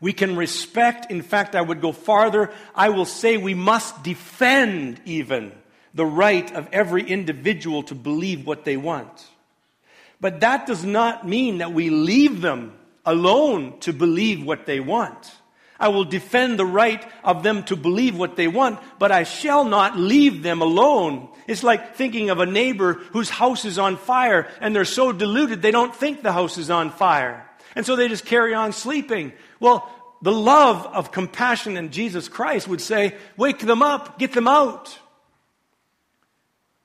We 0.00 0.14
can 0.14 0.36
respect, 0.36 1.10
in 1.10 1.20
fact, 1.20 1.54
I 1.54 1.60
would 1.60 1.82
go 1.82 1.92
farther. 1.92 2.50
I 2.74 2.88
will 2.88 3.04
say 3.04 3.36
we 3.36 3.52
must 3.52 4.02
defend 4.02 5.02
even 5.04 5.52
the 5.92 6.06
right 6.06 6.50
of 6.54 6.70
every 6.72 7.02
individual 7.02 7.82
to 7.84 7.94
believe 7.94 8.46
what 8.46 8.64
they 8.64 8.78
want. 8.78 9.26
But 10.22 10.40
that 10.40 10.66
does 10.66 10.86
not 10.86 11.28
mean 11.28 11.58
that 11.58 11.74
we 11.74 11.90
leave 11.90 12.40
them 12.40 12.78
alone 13.04 13.78
to 13.80 13.92
believe 13.92 14.42
what 14.42 14.64
they 14.64 14.80
want. 14.80 15.34
I 15.80 15.88
will 15.88 16.04
defend 16.04 16.58
the 16.58 16.66
right 16.66 17.04
of 17.24 17.42
them 17.42 17.64
to 17.64 17.74
believe 17.74 18.16
what 18.16 18.36
they 18.36 18.46
want, 18.46 18.78
but 18.98 19.10
I 19.10 19.24
shall 19.24 19.64
not 19.64 19.98
leave 19.98 20.42
them 20.42 20.60
alone. 20.60 21.28
It's 21.46 21.62
like 21.62 21.96
thinking 21.96 22.28
of 22.30 22.38
a 22.38 22.46
neighbor 22.46 22.94
whose 23.12 23.30
house 23.30 23.64
is 23.64 23.78
on 23.78 23.96
fire 23.96 24.46
and 24.60 24.76
they're 24.76 24.84
so 24.84 25.10
deluded 25.10 25.62
they 25.62 25.70
don't 25.70 25.96
think 25.96 26.22
the 26.22 26.32
house 26.32 26.58
is 26.58 26.70
on 26.70 26.90
fire. 26.90 27.48
And 27.74 27.86
so 27.86 27.96
they 27.96 28.08
just 28.08 28.26
carry 28.26 28.54
on 28.54 28.72
sleeping. 28.72 29.32
Well, 29.58 29.90
the 30.22 30.32
love 30.32 30.86
of 30.86 31.12
compassion 31.12 31.76
in 31.76 31.90
Jesus 31.90 32.28
Christ 32.28 32.68
would 32.68 32.80
say, 32.80 33.16
wake 33.36 33.60
them 33.60 33.82
up, 33.82 34.18
get 34.18 34.32
them 34.32 34.48
out. 34.48 34.98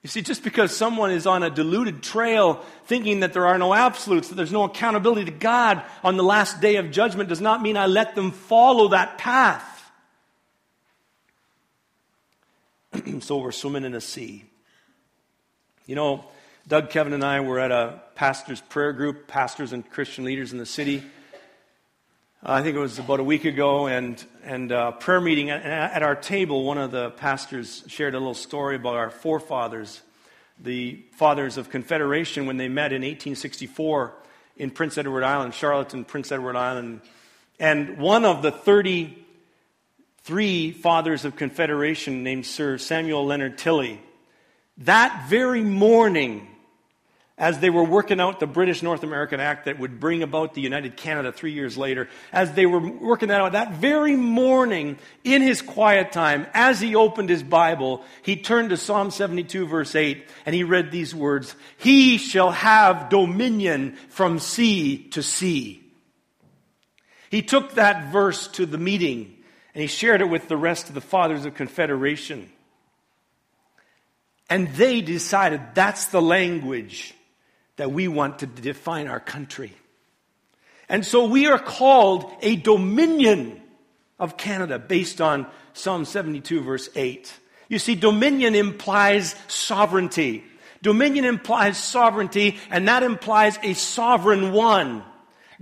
You 0.05 0.09
see, 0.09 0.21
just 0.21 0.43
because 0.43 0.71
someone 0.71 1.09
is 1.09 1.25
on 1.25 1.41
a 1.41 1.49
deluded 1.49 2.03
trail 2.03 2.63
thinking 2.85 3.21
that 3.21 3.33
there 3.33 3.47
are 3.47 3.57
no 3.57 3.73
absolutes, 3.73 4.27
that 4.27 4.35
there's 4.35 4.51
no 4.51 4.61
accountability 4.61 5.25
to 5.25 5.31
God 5.31 5.81
on 6.03 6.15
the 6.15 6.21
last 6.21 6.61
day 6.61 6.75
of 6.75 6.91
judgment, 6.91 7.27
does 7.27 7.41
not 7.41 7.59
mean 7.59 7.75
I 7.75 7.87
let 7.87 8.13
them 8.13 8.29
follow 8.29 8.89
that 8.89 9.17
path. 9.17 9.91
so 13.21 13.37
we're 13.37 13.51
swimming 13.51 13.83
in 13.83 13.95
a 13.95 13.99
sea. 13.99 14.45
You 15.87 15.95
know, 15.95 16.25
Doug, 16.67 16.91
Kevin, 16.91 17.13
and 17.13 17.23
I 17.23 17.39
were 17.39 17.57
at 17.57 17.71
a 17.71 17.99
pastor's 18.13 18.61
prayer 18.61 18.93
group, 18.93 19.27
pastors 19.27 19.73
and 19.73 19.89
Christian 19.89 20.23
leaders 20.23 20.53
in 20.53 20.59
the 20.59 20.67
city. 20.67 21.03
I 22.47 22.61
think 22.61 22.75
it 22.75 22.79
was 22.79 22.99
about 22.99 23.19
a 23.19 23.23
week 23.23 23.45
ago, 23.45 23.87
and, 23.87 24.23
and 24.43 24.71
uh, 24.71 24.91
prayer 24.91 25.19
meeting. 25.19 25.49
At, 25.49 25.65
at 25.65 26.03
our 26.03 26.13
table, 26.13 26.63
one 26.63 26.77
of 26.77 26.91
the 26.91 27.09
pastors 27.09 27.83
shared 27.87 28.13
a 28.13 28.19
little 28.19 28.35
story 28.35 28.75
about 28.75 28.93
our 28.93 29.09
forefathers, 29.09 30.03
the 30.61 31.03
fathers 31.13 31.57
of 31.57 31.71
Confederation, 31.71 32.45
when 32.45 32.57
they 32.57 32.67
met 32.67 32.93
in 32.93 33.01
1864 33.01 34.13
in 34.57 34.69
Prince 34.69 34.99
Edward 34.99 35.23
Island, 35.23 35.55
Charlottetown, 35.55 36.05
Prince 36.05 36.31
Edward 36.31 36.55
Island. 36.55 37.01
And 37.59 37.97
one 37.97 38.25
of 38.25 38.43
the 38.43 38.51
33 38.51 40.71
fathers 40.71 41.25
of 41.25 41.35
Confederation, 41.35 42.21
named 42.21 42.45
Sir 42.45 42.77
Samuel 42.77 43.25
Leonard 43.25 43.57
Tilley, 43.57 43.99
that 44.77 45.25
very 45.29 45.63
morning, 45.63 46.47
as 47.37 47.59
they 47.59 47.69
were 47.69 47.83
working 47.83 48.21
out 48.21 48.39
the 48.39 48.47
British 48.47 48.81
North 48.81 49.03
American 49.03 49.41
Act 49.41 49.65
that 49.65 49.77
would 49.77 49.99
bring 49.99 50.23
about 50.23 50.53
the 50.53 50.61
United 50.61 50.95
Canada 50.95 51.33
three 51.33 51.51
years 51.51 51.77
later, 51.77 52.07
as 52.31 52.53
they 52.53 52.65
were 52.65 52.79
working 52.79 53.27
that 53.27 53.41
out, 53.41 53.51
that 53.51 53.73
very 53.73 54.15
morning, 54.15 54.97
in 55.23 55.41
his 55.41 55.61
quiet 55.61 56.13
time, 56.13 56.47
as 56.53 56.79
he 56.79 56.95
opened 56.95 57.29
his 57.29 57.43
Bible, 57.43 58.05
he 58.21 58.37
turned 58.37 58.69
to 58.69 58.77
Psalm 58.77 59.11
72, 59.11 59.67
verse 59.67 59.95
8, 59.95 60.25
and 60.45 60.55
he 60.55 60.63
read 60.63 60.91
these 60.91 61.13
words 61.13 61.55
He 61.77 62.17
shall 62.17 62.51
have 62.51 63.09
dominion 63.09 63.97
from 64.09 64.39
sea 64.39 65.09
to 65.09 65.21
sea. 65.21 65.83
He 67.29 67.41
took 67.41 67.73
that 67.73 68.13
verse 68.13 68.47
to 68.49 68.65
the 68.65 68.77
meeting 68.77 69.35
and 69.73 69.81
he 69.81 69.87
shared 69.87 70.21
it 70.21 70.29
with 70.29 70.47
the 70.47 70.55
rest 70.55 70.87
of 70.87 70.95
the 70.95 71.01
fathers 71.01 71.45
of 71.45 71.53
Confederation. 71.53 72.49
And 74.49 74.69
they 74.69 75.01
decided 75.01 75.59
that's 75.73 76.05
the 76.05 76.21
language 76.21 77.13
that 77.77 77.91
we 77.91 78.07
want 78.07 78.39
to 78.39 78.45
define 78.47 79.07
our 79.07 79.19
country. 79.19 79.73
And 80.87 81.05
so 81.05 81.25
we 81.25 81.47
are 81.47 81.59
called 81.59 82.31
a 82.41 82.55
dominion 82.55 83.61
of 84.19 84.37
Canada 84.37 84.79
based 84.79 85.19
on 85.19 85.47
Psalm 85.73 86.05
72, 86.05 86.61
verse 86.61 86.89
8. 86.95 87.33
You 87.67 87.79
see, 87.79 87.95
dominion 87.95 88.55
implies 88.55 89.35
sovereignty. 89.47 90.43
Dominion 90.81 91.25
implies 91.25 91.77
sovereignty, 91.77 92.57
and 92.69 92.87
that 92.87 93.03
implies 93.03 93.57
a 93.63 93.73
sovereign 93.73 94.51
one. 94.51 95.03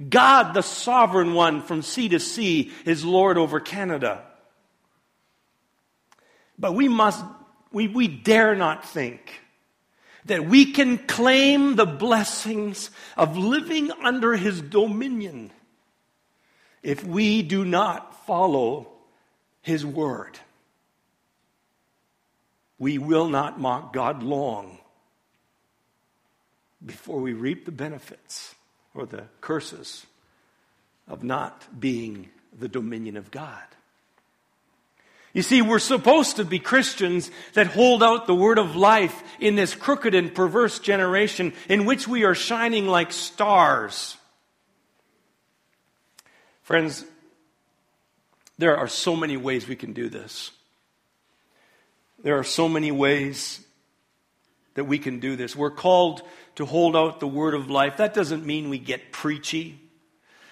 God, 0.10 0.54
the 0.54 0.62
sovereign 0.62 1.34
one 1.34 1.62
from 1.62 1.82
sea 1.82 2.10
to 2.10 2.19
sea, 2.19 2.71
is 2.86 3.06
Lord 3.06 3.38
over 3.38 3.60
Canada. 3.60 4.23
But 6.60 6.73
we 6.73 6.88
must 6.88 7.23
we, 7.71 7.88
we 7.88 8.08
dare 8.08 8.56
not 8.56 8.86
think 8.86 9.41
that 10.25 10.45
we 10.45 10.71
can 10.71 10.97
claim 10.97 11.75
the 11.75 11.86
blessings 11.86 12.89
of 13.17 13.38
living 13.38 13.91
under 14.03 14.36
his 14.36 14.62
dominion 14.62 15.51
if 16.81 17.03
we 17.03 17.41
do 17.41 17.65
not 17.65 18.25
follow 18.25 18.88
his 19.62 19.86
word. 19.86 20.38
We 22.77 22.97
will 22.97 23.29
not 23.29 23.59
mock 23.59 23.93
God 23.93 24.23
long 24.23 24.79
before 26.86 27.21
we 27.21 27.33
reap 27.33 27.65
the 27.65 27.71
benefits 27.71 28.55
or 28.93 29.05
the 29.05 29.25
curses 29.41 30.05
of 31.07 31.23
not 31.23 31.79
being 31.79 32.29
the 32.57 32.67
dominion 32.67 33.17
of 33.17 33.31
God. 33.31 33.63
You 35.34 35.41
see, 35.41 35.63
we're 35.63 35.80
supposed 35.80 36.36
to 36.36 36.46
be 36.46 36.60
Christians 36.60 37.32
that 37.54 37.67
hold 37.67 38.04
out 38.04 38.28
the 38.28 38.36
word 38.36 38.60
of 38.60 38.76
life 38.76 39.24
in 39.39 39.56
this 39.56 39.74
crooked 39.74 40.13
and 40.13 40.34
perverse 40.34 40.78
generation 40.78 41.54
in 41.67 41.86
which 41.86 42.08
we 42.08 42.24
are 42.24 42.36
shining 42.36 42.88
like 42.88 43.12
stars. 43.12 44.15
Friends, 46.62 47.04
there 48.60 48.78
are 48.78 48.88
so 48.88 49.15
many 49.15 49.36
ways 49.36 49.67
we 49.67 49.76
can 49.76 49.93
do 49.93 50.08
this. 50.08 50.52
There 52.24 52.38
are 52.38 52.43
so 52.43 52.69
many 52.69 52.91
ways 52.91 53.60
that 54.76 54.86
we 54.86 55.00
can 55.00 55.19
do 55.19 55.36
this. 55.36 55.56
We're 55.56 55.72
called 55.72 56.22
to 56.56 56.65
hold 56.65 56.96
out 56.96 57.19
the 57.19 57.28
word 57.28 57.56
of 57.56 57.69
life. 57.69 57.98
That 57.98 58.13
doesn't 58.13 58.46
mean 58.46 58.69
we 58.69 58.78
get 58.78 59.12
preachy. 59.12 59.80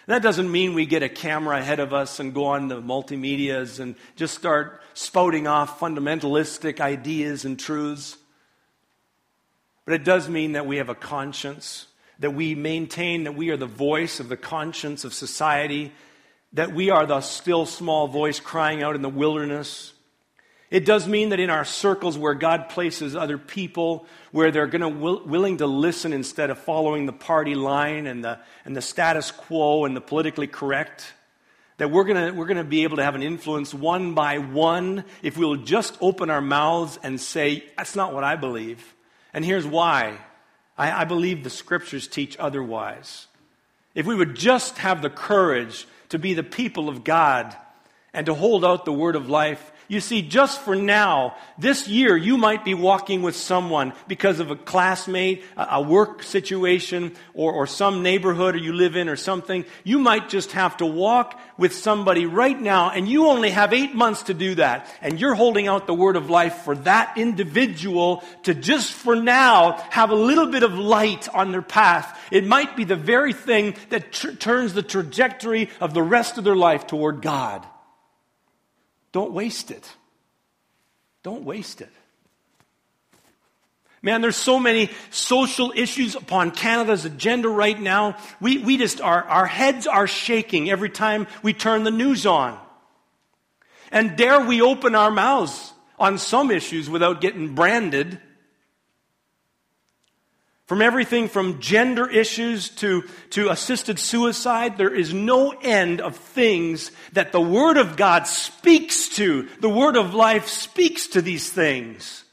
That 0.07 0.23
doesn't 0.23 0.51
mean 0.51 0.73
we 0.73 0.85
get 0.85 1.03
a 1.03 1.09
camera 1.09 1.57
ahead 1.57 1.79
of 1.79 1.93
us 1.93 2.19
and 2.19 2.33
go 2.33 2.45
on 2.45 2.67
the 2.67 2.81
multimedias 2.81 3.79
and 3.79 3.95
just 4.15 4.35
start 4.35 4.81
spouting 4.93 5.47
off 5.47 5.79
fundamentalistic 5.79 6.79
ideas 6.79 7.45
and 7.45 7.59
truths. 7.59 8.17
But 9.85 9.93
it 9.93 10.03
does 10.03 10.27
mean 10.27 10.53
that 10.53 10.65
we 10.65 10.77
have 10.77 10.89
a 10.89 10.95
conscience, 10.95 11.87
that 12.19 12.33
we 12.33 12.55
maintain 12.55 13.25
that 13.25 13.35
we 13.35 13.49
are 13.49 13.57
the 13.57 13.65
voice 13.65 14.19
of 14.19 14.29
the 14.29 14.37
conscience 14.37 15.03
of 15.03 15.13
society, 15.13 15.91
that 16.53 16.73
we 16.73 16.89
are 16.89 17.05
the 17.05 17.21
still 17.21 17.65
small 17.65 18.07
voice 18.07 18.39
crying 18.39 18.83
out 18.83 18.95
in 18.95 19.01
the 19.01 19.09
wilderness. 19.09 19.93
It 20.71 20.85
does 20.85 21.05
mean 21.05 21.29
that 21.29 21.41
in 21.41 21.49
our 21.49 21.65
circles 21.65 22.17
where 22.17 22.33
God 22.33 22.69
places 22.69 23.13
other 23.13 23.37
people, 23.37 24.07
where 24.31 24.51
they're 24.51 24.67
going 24.67 24.81
to 24.81 24.87
will, 24.87 25.21
willing 25.25 25.57
to 25.57 25.67
listen 25.67 26.13
instead 26.13 26.49
of 26.49 26.57
following 26.59 27.05
the 27.05 27.13
party 27.13 27.55
line 27.55 28.07
and 28.07 28.23
the, 28.23 28.39
and 28.63 28.75
the 28.75 28.81
status 28.81 29.31
quo 29.31 29.83
and 29.83 29.97
the 29.97 30.01
politically 30.01 30.47
correct, 30.47 31.13
that 31.75 31.91
we're 31.91 32.05
going 32.05 32.37
we're 32.37 32.47
to 32.47 32.63
be 32.63 32.83
able 32.83 32.97
to 32.97 33.03
have 33.03 33.15
an 33.15 33.23
influence 33.23 33.73
one 33.73 34.13
by 34.13 34.37
one 34.37 35.03
if 35.21 35.37
we'll 35.37 35.57
just 35.57 35.97
open 35.99 36.29
our 36.29 36.41
mouths 36.41 36.97
and 37.03 37.19
say, 37.19 37.65
that's 37.77 37.95
not 37.95 38.13
what 38.13 38.23
I 38.23 38.37
believe. 38.37 38.95
And 39.33 39.43
here's 39.43 39.67
why. 39.67 40.19
I, 40.77 41.01
I 41.01 41.03
believe 41.03 41.43
the 41.43 41.49
scriptures 41.49 42.07
teach 42.07 42.37
otherwise. 42.37 43.27
If 43.93 44.05
we 44.05 44.15
would 44.15 44.35
just 44.35 44.77
have 44.77 45.01
the 45.01 45.09
courage 45.09 45.85
to 46.09 46.19
be 46.19 46.33
the 46.33 46.43
people 46.43 46.87
of 46.87 47.03
God 47.03 47.55
and 48.13 48.25
to 48.27 48.33
hold 48.33 48.63
out 48.63 48.85
the 48.85 48.93
word 48.93 49.17
of 49.17 49.29
life, 49.29 49.71
you 49.91 49.99
see, 49.99 50.21
just 50.21 50.61
for 50.61 50.73
now, 50.73 51.35
this 51.57 51.85
year, 51.85 52.15
you 52.15 52.37
might 52.37 52.63
be 52.63 52.73
walking 52.73 53.23
with 53.23 53.35
someone 53.35 53.91
because 54.07 54.39
of 54.39 54.49
a 54.49 54.55
classmate, 54.55 55.43
a 55.57 55.81
work 55.81 56.23
situation, 56.23 57.13
or, 57.33 57.51
or 57.51 57.67
some 57.67 58.01
neighborhood 58.01 58.55
or 58.55 58.59
you 58.59 58.71
live 58.71 58.95
in 58.95 59.09
or 59.09 59.17
something. 59.17 59.65
You 59.83 59.99
might 59.99 60.29
just 60.29 60.53
have 60.53 60.77
to 60.77 60.85
walk 60.85 61.37
with 61.57 61.75
somebody 61.75 62.25
right 62.25 62.57
now, 62.57 62.91
and 62.91 63.05
you 63.05 63.27
only 63.27 63.49
have 63.49 63.73
eight 63.73 63.93
months 63.93 64.23
to 64.23 64.33
do 64.33 64.55
that. 64.55 64.87
And 65.01 65.19
you're 65.19 65.35
holding 65.35 65.67
out 65.67 65.87
the 65.87 65.93
word 65.93 66.15
of 66.15 66.29
life 66.29 66.61
for 66.63 66.75
that 66.75 67.17
individual 67.17 68.23
to 68.43 68.53
just 68.53 68.93
for 68.93 69.17
now 69.17 69.73
have 69.89 70.11
a 70.11 70.15
little 70.15 70.47
bit 70.47 70.63
of 70.63 70.73
light 70.79 71.27
on 71.35 71.51
their 71.51 71.61
path. 71.61 72.17
It 72.31 72.47
might 72.47 72.77
be 72.77 72.85
the 72.85 72.95
very 72.95 73.33
thing 73.33 73.75
that 73.89 74.13
tr- 74.13 74.31
turns 74.31 74.73
the 74.73 74.83
trajectory 74.83 75.69
of 75.81 75.93
the 75.93 76.01
rest 76.01 76.37
of 76.37 76.45
their 76.45 76.55
life 76.55 76.87
toward 76.87 77.21
God. 77.21 77.67
Don't 79.11 79.33
waste 79.33 79.71
it. 79.71 79.91
Don't 81.23 81.43
waste 81.43 81.81
it. 81.81 81.89
Man, 84.03 84.21
there's 84.21 84.35
so 84.35 84.59
many 84.59 84.89
social 85.11 85.71
issues 85.75 86.15
upon 86.15 86.51
Canada's 86.51 87.05
agenda 87.05 87.49
right 87.49 87.79
now. 87.79 88.17
We, 88.39 88.57
we 88.57 88.77
just, 88.77 88.99
our, 88.99 89.23
our 89.23 89.45
heads 89.45 89.85
are 89.85 90.07
shaking 90.07 90.71
every 90.71 90.89
time 90.89 91.27
we 91.43 91.53
turn 91.53 91.83
the 91.83 91.91
news 91.91 92.25
on. 92.25 92.59
And 93.91 94.15
dare 94.15 94.39
we 94.39 94.61
open 94.61 94.95
our 94.95 95.11
mouths 95.11 95.73
on 95.99 96.17
some 96.17 96.49
issues 96.49 96.89
without 96.89 97.21
getting 97.21 97.53
branded 97.53 98.19
from 100.71 100.81
everything 100.81 101.27
from 101.27 101.59
gender 101.59 102.09
issues 102.09 102.69
to, 102.69 103.03
to 103.29 103.49
assisted 103.49 103.99
suicide, 103.99 104.77
there 104.77 104.95
is 104.95 105.13
no 105.13 105.49
end 105.49 105.99
of 105.99 106.15
things 106.15 106.91
that 107.11 107.33
the 107.33 107.41
Word 107.41 107.75
of 107.75 107.97
God 107.97 108.25
speaks 108.25 109.09
to. 109.17 109.49
The 109.59 109.67
Word 109.67 109.97
of 109.97 110.13
life 110.13 110.47
speaks 110.47 111.07
to 111.07 111.21
these 111.21 111.51
things. 111.51 112.23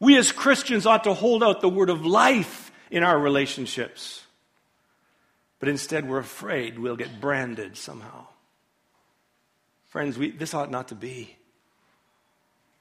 We 0.00 0.18
as 0.18 0.32
Christians 0.32 0.86
ought 0.86 1.04
to 1.04 1.14
hold 1.14 1.44
out 1.44 1.60
the 1.60 1.68
Word 1.68 1.88
of 1.88 2.04
life 2.04 2.72
in 2.90 3.04
our 3.04 3.16
relationships. 3.16 4.24
But 5.60 5.68
instead, 5.68 6.08
we're 6.08 6.18
afraid 6.18 6.80
we'll 6.80 6.96
get 6.96 7.20
branded 7.20 7.76
somehow. 7.76 8.26
Friends, 9.86 10.18
we, 10.18 10.32
this 10.32 10.52
ought 10.52 10.72
not 10.72 10.88
to 10.88 10.96
be. 10.96 11.36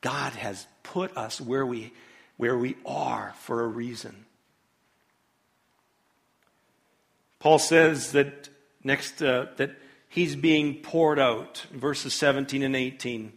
God 0.01 0.33
has 0.33 0.65
put 0.81 1.15
us 1.15 1.39
where 1.39 1.67
we 1.67 1.93
where 2.37 2.57
we 2.57 2.75
are 2.85 3.33
for 3.39 3.61
a 3.61 3.67
reason. 3.67 4.25
Paul 7.39 7.59
says 7.59 8.13
that 8.13 8.49
next 8.83 9.21
uh, 9.21 9.47
that 9.57 9.71
he's 10.07 10.35
being 10.35 10.75
poured 10.75 11.19
out, 11.19 11.65
verses 11.73 12.13
17 12.13 12.63
and 12.63 12.75
18. 12.75 13.33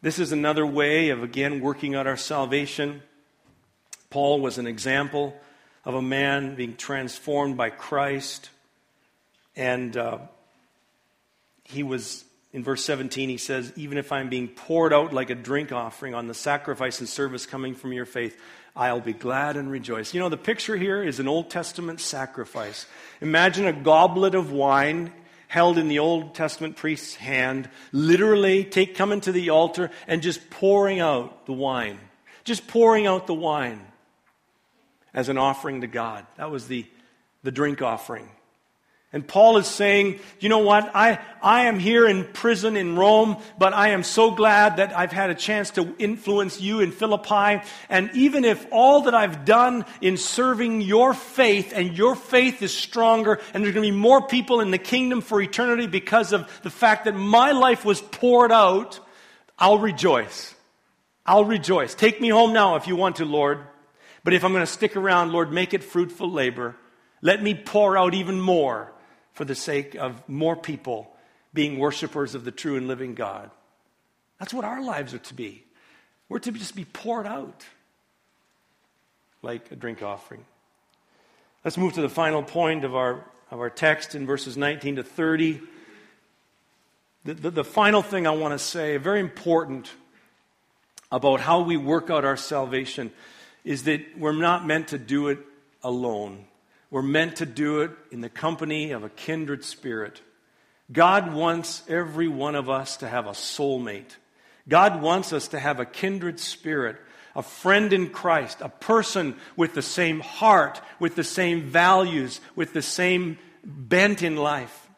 This 0.00 0.18
is 0.18 0.32
another 0.32 0.66
way 0.66 1.10
of 1.10 1.22
again 1.22 1.60
working 1.60 1.94
out 1.94 2.06
our 2.06 2.16
salvation. 2.16 3.02
Paul 4.10 4.40
was 4.40 4.58
an 4.58 4.66
example 4.66 5.38
of 5.84 5.94
a 5.94 6.02
man 6.02 6.54
being 6.54 6.76
transformed 6.76 7.56
by 7.56 7.70
Christ, 7.70 8.48
and 9.56 9.96
uh, 9.96 10.18
he 11.64 11.82
was 11.82 12.23
in 12.54 12.62
verse 12.62 12.84
17, 12.84 13.28
he 13.28 13.36
says, 13.36 13.72
Even 13.74 13.98
if 13.98 14.12
I'm 14.12 14.28
being 14.28 14.46
poured 14.46 14.92
out 14.92 15.12
like 15.12 15.28
a 15.28 15.34
drink 15.34 15.72
offering 15.72 16.14
on 16.14 16.28
the 16.28 16.34
sacrifice 16.34 17.00
and 17.00 17.08
service 17.08 17.46
coming 17.46 17.74
from 17.74 17.92
your 17.92 18.06
faith, 18.06 18.40
I'll 18.76 19.00
be 19.00 19.12
glad 19.12 19.56
and 19.56 19.68
rejoice. 19.68 20.14
You 20.14 20.20
know, 20.20 20.28
the 20.28 20.36
picture 20.36 20.76
here 20.76 21.02
is 21.02 21.18
an 21.18 21.26
Old 21.26 21.50
Testament 21.50 22.00
sacrifice. 22.00 22.86
Imagine 23.20 23.66
a 23.66 23.72
goblet 23.72 24.36
of 24.36 24.52
wine 24.52 25.12
held 25.48 25.78
in 25.78 25.88
the 25.88 25.98
Old 25.98 26.36
Testament 26.36 26.76
priest's 26.76 27.16
hand, 27.16 27.68
literally 27.90 28.62
take 28.62 28.94
coming 28.94 29.20
to 29.22 29.32
the 29.32 29.50
altar 29.50 29.90
and 30.06 30.22
just 30.22 30.48
pouring 30.50 31.00
out 31.00 31.46
the 31.46 31.52
wine. 31.52 31.98
Just 32.44 32.68
pouring 32.68 33.04
out 33.04 33.26
the 33.26 33.34
wine 33.34 33.84
as 35.12 35.28
an 35.28 35.38
offering 35.38 35.80
to 35.80 35.88
God. 35.88 36.24
That 36.36 36.52
was 36.52 36.68
the, 36.68 36.86
the 37.42 37.50
drink 37.50 37.82
offering. 37.82 38.28
And 39.14 39.24
Paul 39.24 39.58
is 39.58 39.68
saying, 39.68 40.18
you 40.40 40.48
know 40.48 40.58
what? 40.58 40.90
I, 40.92 41.20
I 41.40 41.66
am 41.66 41.78
here 41.78 42.04
in 42.04 42.24
prison 42.24 42.76
in 42.76 42.96
Rome, 42.96 43.36
but 43.56 43.72
I 43.72 43.90
am 43.90 44.02
so 44.02 44.32
glad 44.32 44.78
that 44.78 44.92
I've 44.98 45.12
had 45.12 45.30
a 45.30 45.36
chance 45.36 45.70
to 45.70 45.94
influence 46.00 46.60
you 46.60 46.80
in 46.80 46.90
Philippi. 46.90 47.62
And 47.88 48.10
even 48.14 48.44
if 48.44 48.66
all 48.72 49.02
that 49.02 49.14
I've 49.14 49.44
done 49.44 49.84
in 50.00 50.16
serving 50.16 50.80
your 50.80 51.14
faith 51.14 51.72
and 51.72 51.96
your 51.96 52.16
faith 52.16 52.60
is 52.60 52.76
stronger 52.76 53.38
and 53.54 53.62
there's 53.62 53.72
going 53.72 53.86
to 53.86 53.92
be 53.92 53.96
more 53.96 54.26
people 54.26 54.60
in 54.60 54.72
the 54.72 54.78
kingdom 54.78 55.20
for 55.20 55.40
eternity 55.40 55.86
because 55.86 56.32
of 56.32 56.50
the 56.64 56.70
fact 56.70 57.04
that 57.04 57.14
my 57.14 57.52
life 57.52 57.84
was 57.84 58.02
poured 58.02 58.50
out, 58.50 58.98
I'll 59.56 59.78
rejoice. 59.78 60.56
I'll 61.24 61.44
rejoice. 61.44 61.94
Take 61.94 62.20
me 62.20 62.30
home 62.30 62.52
now 62.52 62.74
if 62.74 62.88
you 62.88 62.96
want 62.96 63.16
to, 63.16 63.26
Lord. 63.26 63.60
But 64.24 64.34
if 64.34 64.44
I'm 64.44 64.50
going 64.50 64.66
to 64.66 64.72
stick 64.72 64.96
around, 64.96 65.30
Lord, 65.30 65.52
make 65.52 65.72
it 65.72 65.84
fruitful 65.84 66.32
labor. 66.32 66.74
Let 67.22 67.40
me 67.44 67.54
pour 67.54 67.96
out 67.96 68.14
even 68.14 68.40
more 68.40 68.90
for 69.34 69.44
the 69.44 69.54
sake 69.54 69.94
of 69.94 70.26
more 70.28 70.56
people 70.56 71.10
being 71.52 71.78
worshipers 71.78 72.34
of 72.34 72.44
the 72.44 72.50
true 72.50 72.76
and 72.76 72.88
living 72.88 73.14
God. 73.14 73.50
That's 74.40 74.54
what 74.54 74.64
our 74.64 74.82
lives 74.82 75.14
are 75.14 75.18
to 75.18 75.34
be. 75.34 75.64
We're 76.28 76.38
to 76.40 76.52
just 76.52 76.74
be 76.74 76.84
poured 76.84 77.26
out 77.26 77.64
like 79.42 79.70
a 79.70 79.76
drink 79.76 80.02
offering. 80.02 80.44
Let's 81.64 81.76
move 81.76 81.92
to 81.94 82.02
the 82.02 82.08
final 82.08 82.42
point 82.42 82.84
of 82.84 82.94
our, 82.94 83.24
of 83.50 83.60
our 83.60 83.70
text 83.70 84.14
in 84.14 84.26
verses 84.26 84.56
19 84.56 84.96
to 84.96 85.02
30. 85.02 85.60
The, 87.24 87.34
the, 87.34 87.50
the 87.50 87.64
final 87.64 88.02
thing 88.02 88.26
I 88.26 88.30
want 88.30 88.52
to 88.52 88.58
say, 88.58 88.96
very 88.96 89.20
important 89.20 89.90
about 91.12 91.40
how 91.40 91.60
we 91.60 91.76
work 91.76 92.10
out 92.10 92.24
our 92.24 92.36
salvation, 92.36 93.12
is 93.64 93.84
that 93.84 94.18
we're 94.18 94.32
not 94.32 94.66
meant 94.66 94.88
to 94.88 94.98
do 94.98 95.28
it 95.28 95.38
alone. 95.82 96.44
We're 96.94 97.02
meant 97.02 97.34
to 97.38 97.46
do 97.46 97.80
it 97.80 97.90
in 98.12 98.20
the 98.20 98.28
company 98.28 98.92
of 98.92 99.02
a 99.02 99.08
kindred 99.08 99.64
spirit. 99.64 100.22
God 100.92 101.34
wants 101.34 101.82
every 101.88 102.28
one 102.28 102.54
of 102.54 102.70
us 102.70 102.98
to 102.98 103.08
have 103.08 103.26
a 103.26 103.30
soulmate. 103.30 104.14
God 104.68 105.02
wants 105.02 105.32
us 105.32 105.48
to 105.48 105.58
have 105.58 105.80
a 105.80 105.86
kindred 105.86 106.38
spirit, 106.38 106.94
a 107.34 107.42
friend 107.42 107.92
in 107.92 108.10
Christ, 108.10 108.58
a 108.60 108.68
person 108.68 109.34
with 109.56 109.74
the 109.74 109.82
same 109.82 110.20
heart, 110.20 110.80
with 111.00 111.16
the 111.16 111.24
same 111.24 111.62
values, 111.62 112.40
with 112.54 112.72
the 112.72 112.80
same 112.80 113.38
bent 113.64 114.22
in 114.22 114.36
life. 114.36 114.88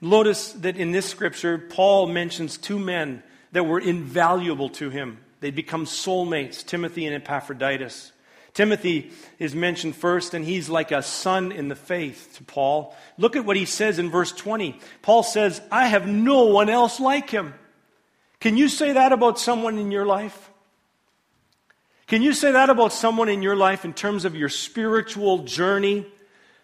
Notice 0.00 0.52
that 0.52 0.76
in 0.76 0.92
this 0.92 1.06
scripture, 1.06 1.58
Paul 1.58 2.06
mentions 2.06 2.56
two 2.56 2.78
men 2.78 3.24
that 3.50 3.64
were 3.64 3.80
invaluable 3.80 4.68
to 4.68 4.90
him. 4.90 5.18
They'd 5.40 5.56
become 5.56 5.86
soulmates, 5.86 6.64
Timothy 6.64 7.04
and 7.04 7.16
Epaphroditus. 7.16 8.12
Timothy 8.56 9.10
is 9.38 9.54
mentioned 9.54 9.94
first, 9.96 10.32
and 10.32 10.42
he's 10.42 10.70
like 10.70 10.90
a 10.90 11.02
son 11.02 11.52
in 11.52 11.68
the 11.68 11.76
faith 11.76 12.30
to 12.36 12.42
Paul. 12.42 12.96
Look 13.18 13.36
at 13.36 13.44
what 13.44 13.58
he 13.58 13.66
says 13.66 13.98
in 13.98 14.08
verse 14.08 14.32
20. 14.32 14.80
Paul 15.02 15.22
says, 15.22 15.60
I 15.70 15.88
have 15.88 16.06
no 16.06 16.44
one 16.44 16.70
else 16.70 16.98
like 16.98 17.28
him. 17.28 17.52
Can 18.40 18.56
you 18.56 18.70
say 18.70 18.94
that 18.94 19.12
about 19.12 19.38
someone 19.38 19.76
in 19.76 19.90
your 19.90 20.06
life? 20.06 20.50
Can 22.06 22.22
you 22.22 22.32
say 22.32 22.50
that 22.52 22.70
about 22.70 22.94
someone 22.94 23.28
in 23.28 23.42
your 23.42 23.56
life 23.56 23.84
in 23.84 23.92
terms 23.92 24.24
of 24.24 24.34
your 24.34 24.48
spiritual 24.48 25.40
journey? 25.44 26.06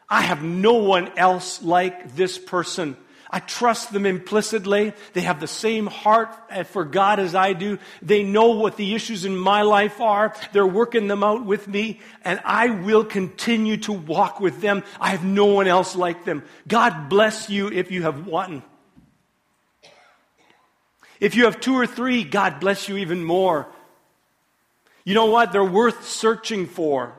I 0.08 0.22
have 0.22 0.42
no 0.42 0.72
one 0.72 1.10
else 1.18 1.62
like 1.62 2.16
this 2.16 2.38
person. 2.38 2.96
I 3.34 3.40
trust 3.40 3.94
them 3.94 4.04
implicitly. 4.04 4.92
They 5.14 5.22
have 5.22 5.40
the 5.40 5.46
same 5.46 5.86
heart 5.86 6.28
for 6.66 6.84
God 6.84 7.18
as 7.18 7.34
I 7.34 7.54
do. 7.54 7.78
They 8.02 8.24
know 8.24 8.50
what 8.50 8.76
the 8.76 8.94
issues 8.94 9.24
in 9.24 9.34
my 9.34 9.62
life 9.62 10.02
are. 10.02 10.34
They're 10.52 10.66
working 10.66 11.06
them 11.06 11.24
out 11.24 11.46
with 11.46 11.66
me, 11.66 12.00
and 12.24 12.40
I 12.44 12.68
will 12.68 13.04
continue 13.04 13.78
to 13.78 13.92
walk 13.92 14.38
with 14.38 14.60
them. 14.60 14.84
I 15.00 15.08
have 15.08 15.24
no 15.24 15.46
one 15.46 15.66
else 15.66 15.96
like 15.96 16.26
them. 16.26 16.44
God 16.68 17.08
bless 17.08 17.48
you 17.48 17.68
if 17.68 17.90
you 17.90 18.02
have 18.02 18.26
one. 18.26 18.62
If 21.18 21.34
you 21.34 21.44
have 21.44 21.58
two 21.58 21.74
or 21.74 21.86
three, 21.86 22.24
God 22.24 22.60
bless 22.60 22.88
you 22.88 22.98
even 22.98 23.24
more. 23.24 23.66
You 25.04 25.14
know 25.14 25.26
what? 25.26 25.52
They're 25.52 25.64
worth 25.64 26.06
searching 26.06 26.66
for. 26.66 27.14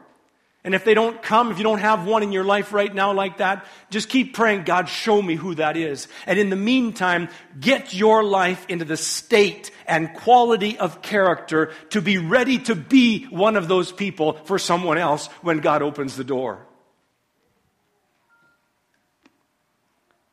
And 0.66 0.74
if 0.74 0.86
they 0.86 0.94
don't 0.94 1.22
come, 1.22 1.52
if 1.52 1.58
you 1.58 1.64
don't 1.64 1.80
have 1.80 2.06
one 2.08 2.24
in 2.24 2.32
your 2.32 2.46
life 2.46 2.72
right 2.72 2.94
now 2.94 3.12
like 3.12 3.38
that, 3.38 3.66
just 3.90 4.08
keep 4.08 4.34
praying, 4.34 4.64
God, 4.64 4.88
show 4.88 5.22
me 5.22 5.36
who 5.36 5.56
that 5.56 5.76
is. 5.76 6.08
And 6.26 6.40
in 6.40 6.50
the 6.50 6.56
meantime, 6.56 7.28
get 7.60 7.94
your 7.94 8.24
life 8.24 8.66
into 8.70 8.86
the 8.86 8.96
state 8.96 9.72
and 9.86 10.14
quality 10.14 10.78
of 10.78 11.02
character 11.02 11.74
to 11.90 12.02
be 12.02 12.18
ready 12.18 12.60
to 12.60 12.76
be 12.76 13.26
one 13.26 13.58
of 13.58 13.68
those 13.68 13.92
people 13.92 14.34
for 14.46 14.58
someone 14.58 14.98
else 14.98 15.28
when 15.42 15.58
God 15.58 15.82
opens 15.82 16.16
the 16.16 16.24
door. 16.24 16.66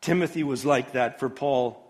Timothy 0.00 0.44
was 0.44 0.64
like 0.64 0.92
that 0.92 1.18
for 1.18 1.28
Paul. 1.28 1.84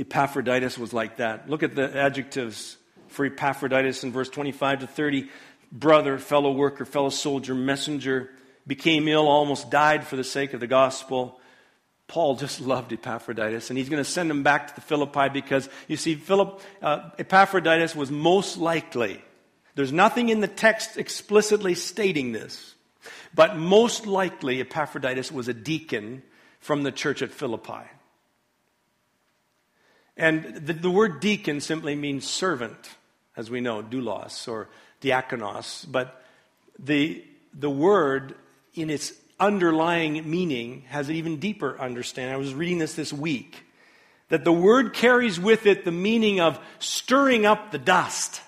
Epaphroditus 0.00 0.76
was 0.76 0.92
like 0.92 1.18
that. 1.18 1.48
Look 1.48 1.62
at 1.62 1.76
the 1.76 1.96
adjectives 1.96 2.76
for 3.14 3.24
Epaphroditus 3.24 4.04
in 4.04 4.12
verse 4.12 4.28
25 4.28 4.80
to 4.80 4.86
30. 4.86 5.28
Brother, 5.72 6.18
fellow 6.18 6.52
worker, 6.52 6.84
fellow 6.84 7.08
soldier, 7.08 7.54
messenger, 7.54 8.30
became 8.66 9.08
ill, 9.08 9.26
almost 9.26 9.70
died 9.70 10.06
for 10.06 10.16
the 10.16 10.24
sake 10.24 10.52
of 10.52 10.60
the 10.60 10.66
gospel. 10.66 11.40
Paul 12.06 12.36
just 12.36 12.60
loved 12.74 12.92
Epaphroditus, 12.92 13.70
and 13.70 13.78
he's 13.78 13.88
going 13.88 14.02
to 14.02 14.08
send 14.08 14.30
him 14.30 14.42
back 14.42 14.68
to 14.68 14.74
the 14.74 14.80
Philippi 14.80 15.28
because, 15.28 15.68
you 15.88 15.96
see, 15.96 16.14
Philip, 16.14 16.60
uh, 16.82 17.10
Epaphroditus 17.18 17.94
was 17.94 18.10
most 18.10 18.58
likely, 18.58 19.22
there's 19.74 19.92
nothing 19.92 20.28
in 20.28 20.40
the 20.40 20.48
text 20.48 20.96
explicitly 20.96 21.74
stating 21.74 22.32
this, 22.32 22.74
but 23.34 23.56
most 23.56 24.06
likely 24.06 24.60
Epaphroditus 24.60 25.32
was 25.32 25.48
a 25.48 25.54
deacon 25.54 26.22
from 26.60 26.82
the 26.82 26.92
church 26.92 27.20
at 27.20 27.32
Philippi. 27.32 27.82
And 30.16 30.44
the, 30.44 30.72
the 30.72 30.90
word 30.90 31.20
deacon 31.20 31.60
simply 31.60 31.96
means 31.96 32.24
servant 32.24 32.90
as 33.36 33.50
we 33.50 33.60
know, 33.60 33.82
doulos 33.82 34.48
or 34.48 34.68
diakonos. 35.00 35.86
But 35.90 36.22
the, 36.78 37.24
the 37.52 37.70
word, 37.70 38.34
in 38.74 38.90
its 38.90 39.12
underlying 39.38 40.28
meaning, 40.30 40.84
has 40.88 41.08
an 41.08 41.16
even 41.16 41.38
deeper 41.38 41.78
understanding. 41.78 42.34
I 42.34 42.38
was 42.38 42.54
reading 42.54 42.78
this 42.78 42.94
this 42.94 43.12
week. 43.12 43.64
That 44.30 44.44
the 44.44 44.52
word 44.52 44.94
carries 44.94 45.38
with 45.38 45.66
it 45.66 45.84
the 45.84 45.92
meaning 45.92 46.40
of 46.40 46.58
stirring 46.78 47.44
up 47.44 47.70
the 47.70 47.78
dust. 47.78 48.40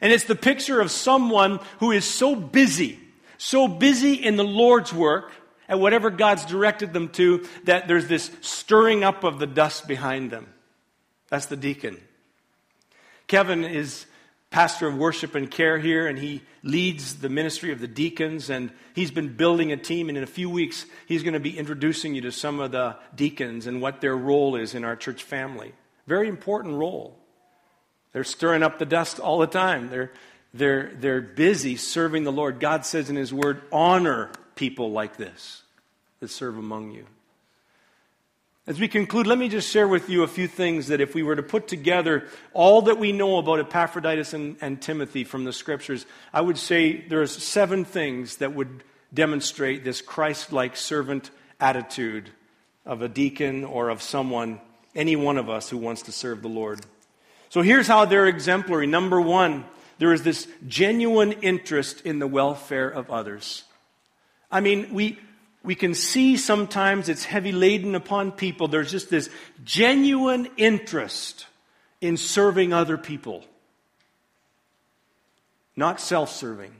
And 0.00 0.12
it's 0.12 0.24
the 0.24 0.34
picture 0.34 0.80
of 0.80 0.90
someone 0.90 1.60
who 1.78 1.90
is 1.90 2.04
so 2.04 2.36
busy, 2.36 2.98
so 3.38 3.66
busy 3.66 4.14
in 4.14 4.36
the 4.36 4.44
Lord's 4.44 4.92
work, 4.92 5.32
at 5.68 5.80
whatever 5.80 6.10
God's 6.10 6.44
directed 6.44 6.92
them 6.92 7.08
to, 7.10 7.46
that 7.64 7.88
there's 7.88 8.06
this 8.06 8.30
stirring 8.42 9.02
up 9.02 9.24
of 9.24 9.38
the 9.38 9.46
dust 9.46 9.88
behind 9.88 10.30
them. 10.30 10.52
That's 11.30 11.46
the 11.46 11.56
deacon. 11.56 11.98
Kevin 13.26 13.64
is 13.64 14.06
pastor 14.50 14.86
of 14.86 14.96
worship 14.96 15.34
and 15.34 15.50
care 15.50 15.78
here, 15.78 16.06
and 16.06 16.16
he 16.16 16.40
leads 16.62 17.16
the 17.16 17.28
ministry 17.28 17.72
of 17.72 17.80
the 17.80 17.88
deacons. 17.88 18.50
And 18.50 18.70
he's 18.94 19.10
been 19.10 19.36
building 19.36 19.72
a 19.72 19.76
team, 19.76 20.08
and 20.08 20.16
in 20.16 20.22
a 20.22 20.28
few 20.28 20.48
weeks, 20.48 20.86
he's 21.06 21.24
going 21.24 21.34
to 21.34 21.40
be 21.40 21.58
introducing 21.58 22.14
you 22.14 22.20
to 22.22 22.32
some 22.32 22.60
of 22.60 22.70
the 22.70 22.96
deacons 23.16 23.66
and 23.66 23.82
what 23.82 24.00
their 24.00 24.16
role 24.16 24.54
is 24.54 24.74
in 24.74 24.84
our 24.84 24.94
church 24.94 25.24
family. 25.24 25.72
Very 26.06 26.28
important 26.28 26.74
role. 26.74 27.18
They're 28.12 28.22
stirring 28.22 28.62
up 28.62 28.78
the 28.78 28.86
dust 28.86 29.18
all 29.18 29.38
the 29.38 29.48
time. 29.48 29.88
They're, 29.88 30.12
they're, 30.52 30.92
they're 30.94 31.20
busy 31.20 31.74
serving 31.74 32.22
the 32.22 32.30
Lord. 32.30 32.60
God 32.60 32.86
says 32.86 33.10
in 33.10 33.16
His 33.16 33.34
Word, 33.34 33.62
honor 33.72 34.30
people 34.54 34.92
like 34.92 35.16
this 35.16 35.62
that 36.20 36.28
serve 36.28 36.56
among 36.56 36.92
you. 36.92 37.06
As 38.66 38.80
we 38.80 38.88
conclude, 38.88 39.26
let 39.26 39.36
me 39.36 39.50
just 39.50 39.70
share 39.70 39.86
with 39.86 40.08
you 40.08 40.22
a 40.22 40.26
few 40.26 40.48
things 40.48 40.86
that 40.86 41.02
if 41.02 41.14
we 41.14 41.22
were 41.22 41.36
to 41.36 41.42
put 41.42 41.68
together 41.68 42.26
all 42.54 42.80
that 42.82 42.98
we 42.98 43.12
know 43.12 43.36
about 43.36 43.60
Epaphroditus 43.60 44.32
and, 44.32 44.56
and 44.62 44.80
Timothy 44.80 45.22
from 45.22 45.44
the 45.44 45.52
scriptures, 45.52 46.06
I 46.32 46.40
would 46.40 46.56
say 46.56 47.06
there's 47.06 47.30
seven 47.30 47.84
things 47.84 48.38
that 48.38 48.54
would 48.54 48.82
demonstrate 49.12 49.84
this 49.84 50.00
Christ 50.00 50.50
like 50.50 50.78
servant 50.78 51.30
attitude 51.60 52.30
of 52.86 53.02
a 53.02 53.08
deacon 53.08 53.64
or 53.64 53.90
of 53.90 54.00
someone, 54.00 54.60
any 54.94 55.14
one 55.14 55.36
of 55.36 55.50
us 55.50 55.68
who 55.68 55.76
wants 55.76 56.00
to 56.02 56.12
serve 56.12 56.40
the 56.40 56.48
Lord. 56.48 56.80
So 57.50 57.60
here's 57.60 57.86
how 57.86 58.06
they're 58.06 58.26
exemplary. 58.26 58.86
Number 58.86 59.20
one, 59.20 59.66
there 59.98 60.14
is 60.14 60.22
this 60.22 60.48
genuine 60.66 61.32
interest 61.32 62.00
in 62.06 62.18
the 62.18 62.26
welfare 62.26 62.88
of 62.88 63.10
others. 63.10 63.64
I 64.50 64.60
mean, 64.60 64.94
we, 64.94 65.18
we 65.64 65.74
can 65.74 65.94
see 65.94 66.36
sometimes 66.36 67.08
it's 67.08 67.24
heavy 67.24 67.50
laden 67.50 67.94
upon 67.94 68.32
people. 68.32 68.68
There's 68.68 68.90
just 68.90 69.08
this 69.08 69.30
genuine 69.64 70.48
interest 70.58 71.46
in 72.02 72.18
serving 72.18 72.74
other 72.74 72.98
people, 72.98 73.44
not 75.74 76.00
self 76.00 76.30
serving. 76.30 76.72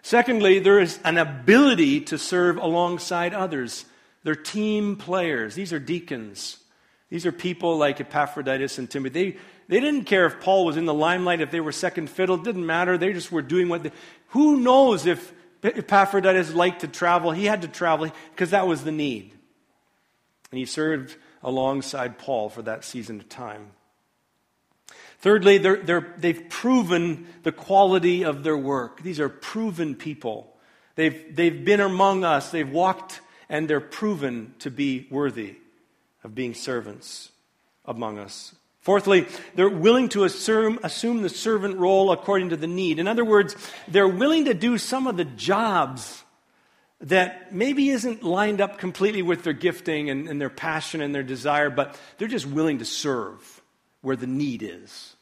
Secondly, 0.00 0.58
there 0.58 0.80
is 0.80 0.98
an 1.04 1.18
ability 1.18 2.00
to 2.00 2.18
serve 2.18 2.56
alongside 2.56 3.34
others. 3.34 3.84
They're 4.24 4.34
team 4.34 4.96
players. 4.96 5.54
These 5.54 5.72
are 5.72 5.78
deacons. 5.78 6.58
These 7.10 7.26
are 7.26 7.30
people 7.30 7.76
like 7.76 8.00
Epaphroditus 8.00 8.78
and 8.78 8.90
Timothy. 8.90 9.32
They, 9.32 9.38
they 9.68 9.80
didn't 9.80 10.04
care 10.04 10.24
if 10.24 10.40
Paul 10.40 10.64
was 10.64 10.78
in 10.78 10.86
the 10.86 10.94
limelight, 10.94 11.42
if 11.42 11.50
they 11.50 11.60
were 11.60 11.72
second 11.72 12.08
fiddle. 12.08 12.36
It 12.36 12.44
didn't 12.44 12.64
matter. 12.64 12.96
They 12.96 13.12
just 13.12 13.30
were 13.30 13.42
doing 13.42 13.68
what 13.68 13.82
they. 13.82 13.92
Who 14.28 14.56
knows 14.56 15.04
if 15.04 15.32
Epaphroditus 15.62 16.54
liked 16.54 16.80
to 16.80 16.88
travel. 16.88 17.30
He 17.30 17.44
had 17.44 17.62
to 17.62 17.68
travel 17.68 18.10
because 18.30 18.50
that 18.50 18.66
was 18.66 18.84
the 18.84 18.92
need. 18.92 19.32
And 20.50 20.58
he 20.58 20.64
served 20.66 21.16
alongside 21.42 22.18
Paul 22.18 22.48
for 22.48 22.62
that 22.62 22.84
season 22.84 23.20
of 23.20 23.28
time. 23.28 23.70
Thirdly, 25.20 25.58
they 25.58 26.32
have 26.32 26.48
proven 26.48 27.28
the 27.44 27.52
quality 27.52 28.24
of 28.24 28.42
their 28.42 28.56
work. 28.56 29.02
These 29.02 29.20
are 29.20 29.28
proven 29.28 29.94
people. 29.94 30.56
They've, 30.96 31.34
they've 31.34 31.64
been 31.64 31.80
among 31.80 32.24
us, 32.24 32.50
they've 32.50 32.68
walked, 32.68 33.20
and 33.48 33.68
they're 33.68 33.80
proven 33.80 34.54
to 34.58 34.70
be 34.70 35.06
worthy 35.10 35.56
of 36.24 36.34
being 36.34 36.54
servants 36.54 37.30
among 37.84 38.18
us. 38.18 38.54
Fourthly, 38.82 39.28
they're 39.54 39.68
willing 39.68 40.08
to 40.10 40.24
assume, 40.24 40.80
assume 40.82 41.22
the 41.22 41.28
servant 41.28 41.78
role 41.78 42.10
according 42.10 42.48
to 42.48 42.56
the 42.56 42.66
need. 42.66 42.98
In 42.98 43.06
other 43.06 43.24
words, 43.24 43.54
they're 43.86 44.08
willing 44.08 44.46
to 44.46 44.54
do 44.54 44.76
some 44.76 45.06
of 45.06 45.16
the 45.16 45.24
jobs 45.24 46.24
that 47.00 47.54
maybe 47.54 47.90
isn't 47.90 48.24
lined 48.24 48.60
up 48.60 48.78
completely 48.78 49.22
with 49.22 49.44
their 49.44 49.52
gifting 49.52 50.10
and, 50.10 50.28
and 50.28 50.40
their 50.40 50.50
passion 50.50 51.00
and 51.00 51.14
their 51.14 51.22
desire, 51.22 51.70
but 51.70 51.98
they're 52.18 52.28
just 52.28 52.46
willing 52.46 52.78
to 52.78 52.84
serve 52.84 53.62
where 54.00 54.16
the 54.16 54.26
need 54.26 54.64
is. 54.64 55.14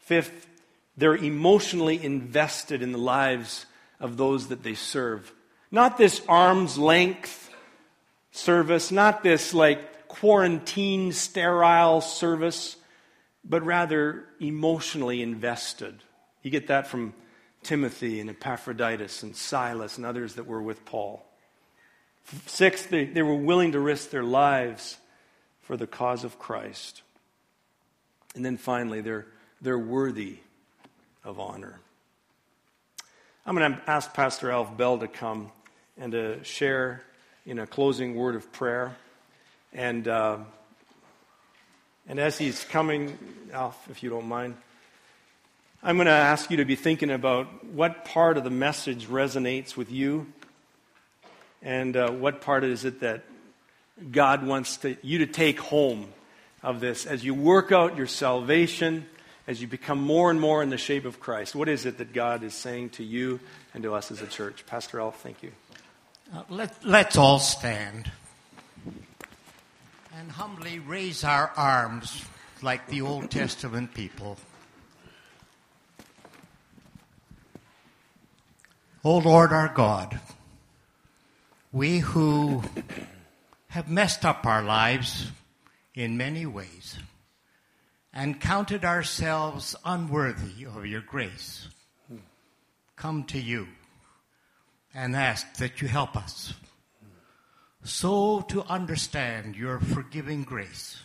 Fifth, 0.00 0.46
they're 0.98 1.16
emotionally 1.16 2.02
invested 2.02 2.82
in 2.82 2.92
the 2.92 2.98
lives 2.98 3.64
of 3.98 4.18
those 4.18 4.48
that 4.48 4.62
they 4.62 4.74
serve. 4.74 5.32
Not 5.70 5.96
this 5.96 6.20
arm's 6.28 6.76
length 6.76 7.50
service, 8.30 8.92
not 8.92 9.22
this 9.22 9.54
like 9.54 9.93
quarantine, 10.14 11.10
sterile 11.10 12.00
service, 12.00 12.76
but 13.44 13.64
rather 13.64 14.24
emotionally 14.40 15.20
invested. 15.20 15.96
You 16.42 16.52
get 16.52 16.68
that 16.68 16.86
from 16.86 17.14
Timothy 17.64 18.20
and 18.20 18.30
Epaphroditus 18.30 19.24
and 19.24 19.34
Silas 19.34 19.96
and 19.96 20.06
others 20.06 20.34
that 20.34 20.46
were 20.46 20.62
with 20.62 20.84
Paul. 20.84 21.26
Sixth, 22.46 22.90
they, 22.90 23.06
they 23.06 23.22
were 23.22 23.34
willing 23.34 23.72
to 23.72 23.80
risk 23.80 24.10
their 24.10 24.22
lives 24.22 24.98
for 25.62 25.76
the 25.76 25.86
cause 25.86 26.22
of 26.22 26.38
Christ. 26.38 27.02
And 28.36 28.44
then 28.44 28.56
finally, 28.56 29.00
they're, 29.00 29.26
they're 29.60 29.76
worthy 29.76 30.38
of 31.24 31.40
honor. 31.40 31.80
I'm 33.44 33.56
going 33.56 33.72
to 33.72 33.90
ask 33.90 34.14
Pastor 34.14 34.52
Alf 34.52 34.76
Bell 34.76 34.98
to 34.98 35.08
come 35.08 35.50
and 35.98 36.12
to 36.12 36.44
share 36.44 37.02
in 37.44 37.58
a 37.58 37.66
closing 37.66 38.14
word 38.14 38.36
of 38.36 38.52
prayer. 38.52 38.94
And, 39.74 40.06
uh, 40.06 40.38
and 42.08 42.20
as 42.20 42.38
he's 42.38 42.62
coming, 42.62 43.18
Alf, 43.52 43.88
if 43.90 44.04
you 44.04 44.10
don't 44.10 44.28
mind, 44.28 44.56
I'm 45.82 45.96
going 45.96 46.06
to 46.06 46.12
ask 46.12 46.50
you 46.50 46.58
to 46.58 46.64
be 46.64 46.76
thinking 46.76 47.10
about 47.10 47.64
what 47.64 48.04
part 48.04 48.38
of 48.38 48.44
the 48.44 48.50
message 48.50 49.08
resonates 49.08 49.76
with 49.76 49.90
you 49.90 50.26
and 51.60 51.96
uh, 51.96 52.10
what 52.12 52.40
part 52.40 52.62
is 52.62 52.84
it 52.84 53.00
that 53.00 53.24
God 54.12 54.46
wants 54.46 54.76
to, 54.78 54.96
you 55.02 55.18
to 55.18 55.26
take 55.26 55.58
home 55.58 56.06
of 56.62 56.80
this 56.80 57.04
as 57.04 57.24
you 57.24 57.34
work 57.34 57.72
out 57.72 57.96
your 57.96 58.06
salvation, 58.06 59.06
as 59.48 59.60
you 59.60 59.66
become 59.66 60.00
more 60.00 60.30
and 60.30 60.40
more 60.40 60.62
in 60.62 60.70
the 60.70 60.78
shape 60.78 61.04
of 61.04 61.18
Christ. 61.18 61.54
What 61.54 61.68
is 61.68 61.84
it 61.84 61.98
that 61.98 62.12
God 62.12 62.44
is 62.44 62.54
saying 62.54 62.90
to 62.90 63.04
you 63.04 63.40
and 63.74 63.82
to 63.82 63.94
us 63.94 64.10
as 64.12 64.22
a 64.22 64.26
church? 64.26 64.64
Pastor 64.66 65.00
Alf, 65.00 65.20
thank 65.20 65.42
you. 65.42 65.50
Uh, 66.32 66.42
let, 66.48 66.84
let's 66.84 67.16
all 67.16 67.38
stand 67.38 68.10
and 70.16 70.30
humbly 70.30 70.78
raise 70.78 71.24
our 71.24 71.50
arms 71.56 72.24
like 72.62 72.86
the 72.86 73.00
Old 73.00 73.30
Testament 73.30 73.94
people. 73.94 74.36
O 79.02 79.18
Lord 79.18 79.52
our 79.52 79.68
God, 79.68 80.20
we 81.72 81.98
who 81.98 82.62
have 83.68 83.90
messed 83.90 84.24
up 84.24 84.46
our 84.46 84.62
lives 84.62 85.32
in 85.94 86.16
many 86.16 86.46
ways 86.46 86.96
and 88.12 88.40
counted 88.40 88.84
ourselves 88.84 89.74
unworthy 89.84 90.64
of 90.64 90.86
your 90.86 91.00
grace, 91.00 91.68
come 92.94 93.24
to 93.24 93.40
you 93.40 93.66
and 94.94 95.16
ask 95.16 95.54
that 95.56 95.82
you 95.82 95.88
help 95.88 96.16
us 96.16 96.54
so 97.84 98.40
to 98.48 98.64
understand 98.64 99.54
your 99.54 99.78
forgiving 99.78 100.42
grace, 100.42 101.00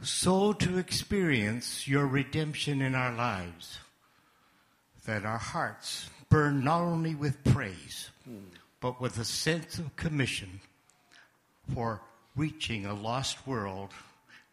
so 0.00 0.52
to 0.52 0.78
experience 0.78 1.88
your 1.88 2.06
redemption 2.06 2.80
in 2.80 2.94
our 2.94 3.12
lives, 3.12 3.78
that 5.06 5.24
our 5.24 5.38
hearts 5.38 6.08
burn 6.28 6.64
not 6.64 6.80
only 6.80 7.14
with 7.14 7.42
praise, 7.44 8.10
but 8.80 9.00
with 9.00 9.18
a 9.18 9.24
sense 9.24 9.78
of 9.78 9.96
commission 9.96 10.60
for 11.74 12.00
reaching 12.36 12.86
a 12.86 12.94
lost 12.94 13.46
world 13.46 13.90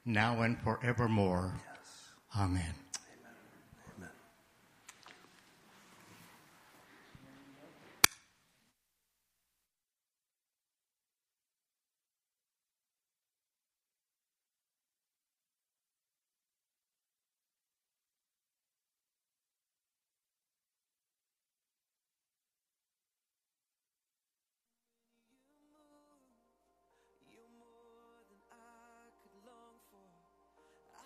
now 0.06 0.42
and 0.42 0.60
forevermore. 0.60 1.54
Amen. 2.38 2.74